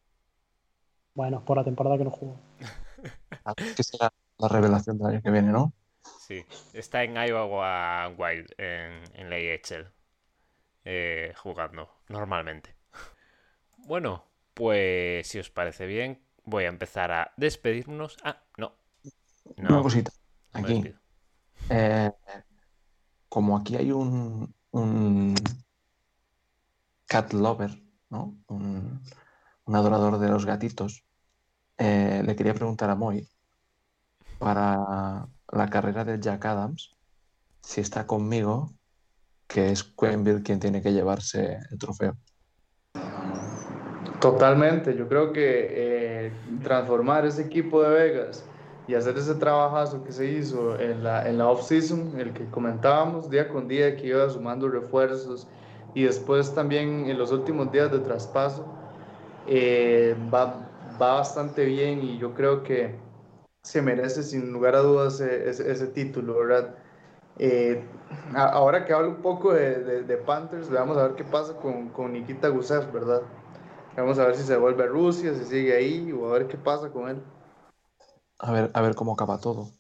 [1.14, 2.36] Bueno, por la temporada que no jugó.
[3.78, 5.72] Que será la revelación del año que viene, ¿no?
[6.20, 9.88] Sí, está en Iowa Wild, en, en la AHL,
[10.90, 12.78] eh, jugando normalmente.
[13.80, 14.24] Bueno,
[14.54, 18.18] pues si os parece bien, voy a empezar a despedirnos.
[18.24, 18.74] Ah, no.
[19.58, 20.12] Una cosita.
[20.54, 20.94] Aquí.
[21.70, 22.12] Eh,
[23.28, 25.36] como aquí hay un, un
[27.06, 28.38] cat lover, ¿no?
[28.48, 29.04] Un,
[29.66, 31.04] un adorador de los gatitos,
[31.78, 33.28] eh, le quería preguntar a Moy
[34.40, 36.96] para la carrera de Jack Adams
[37.62, 38.77] si está conmigo,
[39.48, 42.18] que es Quenville quien tiene que llevarse el trofeo.
[44.20, 46.32] Totalmente, yo creo que eh,
[46.64, 48.50] transformar ese equipo de Vegas
[48.88, 53.30] y hacer ese trabajazo que se hizo en la, en la off-season, el que comentábamos
[53.30, 55.48] día con día, que iba sumando refuerzos
[55.94, 58.66] y después también en los últimos días de traspaso,
[59.46, 60.70] eh, va,
[61.02, 63.00] va bastante bien y yo creo que
[63.64, 66.76] se merece sin lugar a dudas ese, ese- ese título, ¿verdad?
[67.40, 67.84] Eh,
[68.36, 71.90] ahora que hablo un poco de, de- de Panthers, vamos a ver qué pasa con,
[71.90, 73.22] con Nikita Gusev, ¿verdad?
[73.98, 76.58] Vamos a ver si se vuelve a Rusia, si sigue ahí, o a ver qué
[76.58, 77.22] pasa con él.
[78.40, 79.74] A ver, a ver cómo acaba todo.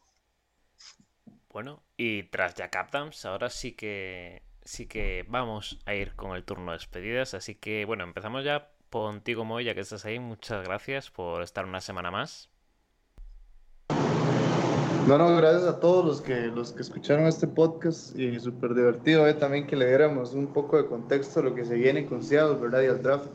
[1.49, 6.43] Bueno, y tras Jack Adams, ahora sí que sí que vamos a ir con el
[6.45, 7.33] turno de despedidas.
[7.33, 10.19] Así que bueno, empezamos ya contigo, Moy, ya que estás ahí.
[10.19, 12.49] Muchas gracias por estar una semana más.
[15.07, 19.25] No, no, gracias a todos los que, los que escucharon este podcast y súper divertido
[19.25, 22.21] eh, también que le diéramos un poco de contexto a lo que se viene con
[22.21, 22.81] Seattle, ¿verdad?
[22.81, 23.29] Y al draft.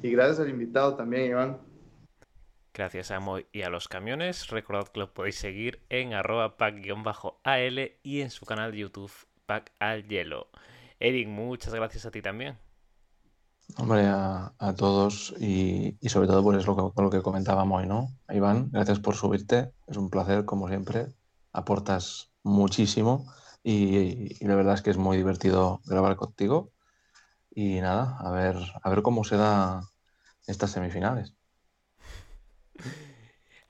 [0.00, 1.58] Y gracias al invitado también, Iván.
[2.72, 4.46] Gracias a Moy y a los camiones.
[4.46, 9.10] Recordad que lo podéis seguir en arroba pack-al y en su canal de YouTube
[9.46, 10.46] Pack al Hielo.
[11.00, 12.56] Eric, muchas gracias a ti también.
[13.76, 18.08] Hombre, a, todos y, sobre todo pues es lo que, lo comentábamos hoy, ¿no?
[18.28, 21.06] Iván, gracias por subirte, es un placer como siempre,
[21.52, 23.32] aportas muchísimo
[23.62, 26.72] y, y la verdad es que es muy divertido grabar contigo
[27.50, 29.82] y nada, a ver, a ver cómo se da
[30.46, 31.34] estas semifinales.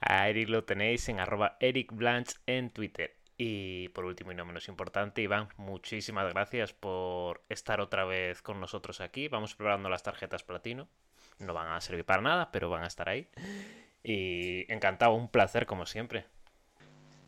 [0.01, 3.18] A Eric lo tenéis en arroba Eric Blanch en Twitter.
[3.41, 8.61] Y por último y no menos importante, Iván, muchísimas gracias por estar otra vez con
[8.61, 9.29] nosotros aquí.
[9.29, 10.89] Vamos preparando las tarjetas platino.
[11.39, 13.29] No van a servir para nada, pero van a estar ahí.
[14.03, 16.25] Y encantado, un placer como siempre.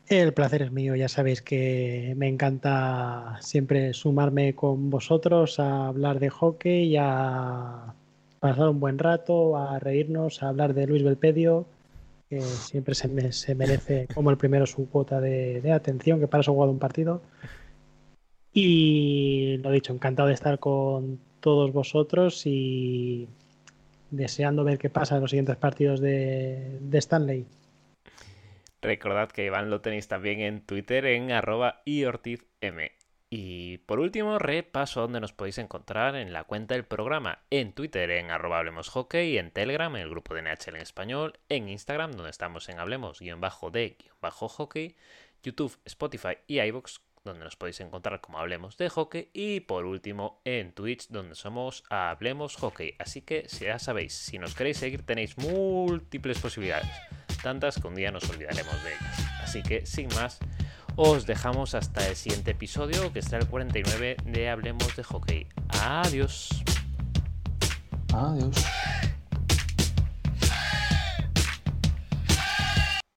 [0.09, 6.19] El placer es mío, ya sabéis que me encanta siempre sumarme con vosotros a hablar
[6.19, 7.93] de hockey a
[8.41, 11.65] pasar un buen rato, a reírnos, a hablar de Luis Belpedio,
[12.31, 16.39] que siempre se, me- se merece como el primero su cuota de, atención, que para
[16.39, 17.21] eso ha jugado un partido.
[18.53, 23.27] Y lo dicho, encantado de estar con todos vosotros y
[24.11, 27.45] deseando ver qué pasa en los siguientes partidos de, de Stanley.
[28.81, 32.79] Recordad que Iván lo tenéis también en Twitter en arroba iortizm.
[33.33, 37.39] Y por último, repaso donde nos podéis encontrar en la cuenta del programa.
[37.49, 41.69] En Twitter en arroba Hablemos en Telegram en el grupo de NHL en español, en
[41.69, 44.97] Instagram donde estamos en Hablemos-de-hockey,
[45.41, 50.41] YouTube, Spotify y iVoox donde nos podéis encontrar como Hablemos de Hockey y por último
[50.43, 52.95] en Twitch donde somos Hablemos Hockey.
[52.99, 56.89] Así que si ya sabéis, si nos queréis seguir tenéis múltiples posibilidades,
[57.41, 59.25] tantas que un día nos olvidaremos de ellas.
[59.41, 60.39] Así que sin más,
[60.95, 65.47] os dejamos hasta el siguiente episodio que será el 49 de Hablemos de Hockey.
[65.69, 66.49] Adiós.
[68.13, 69.10] Adiós.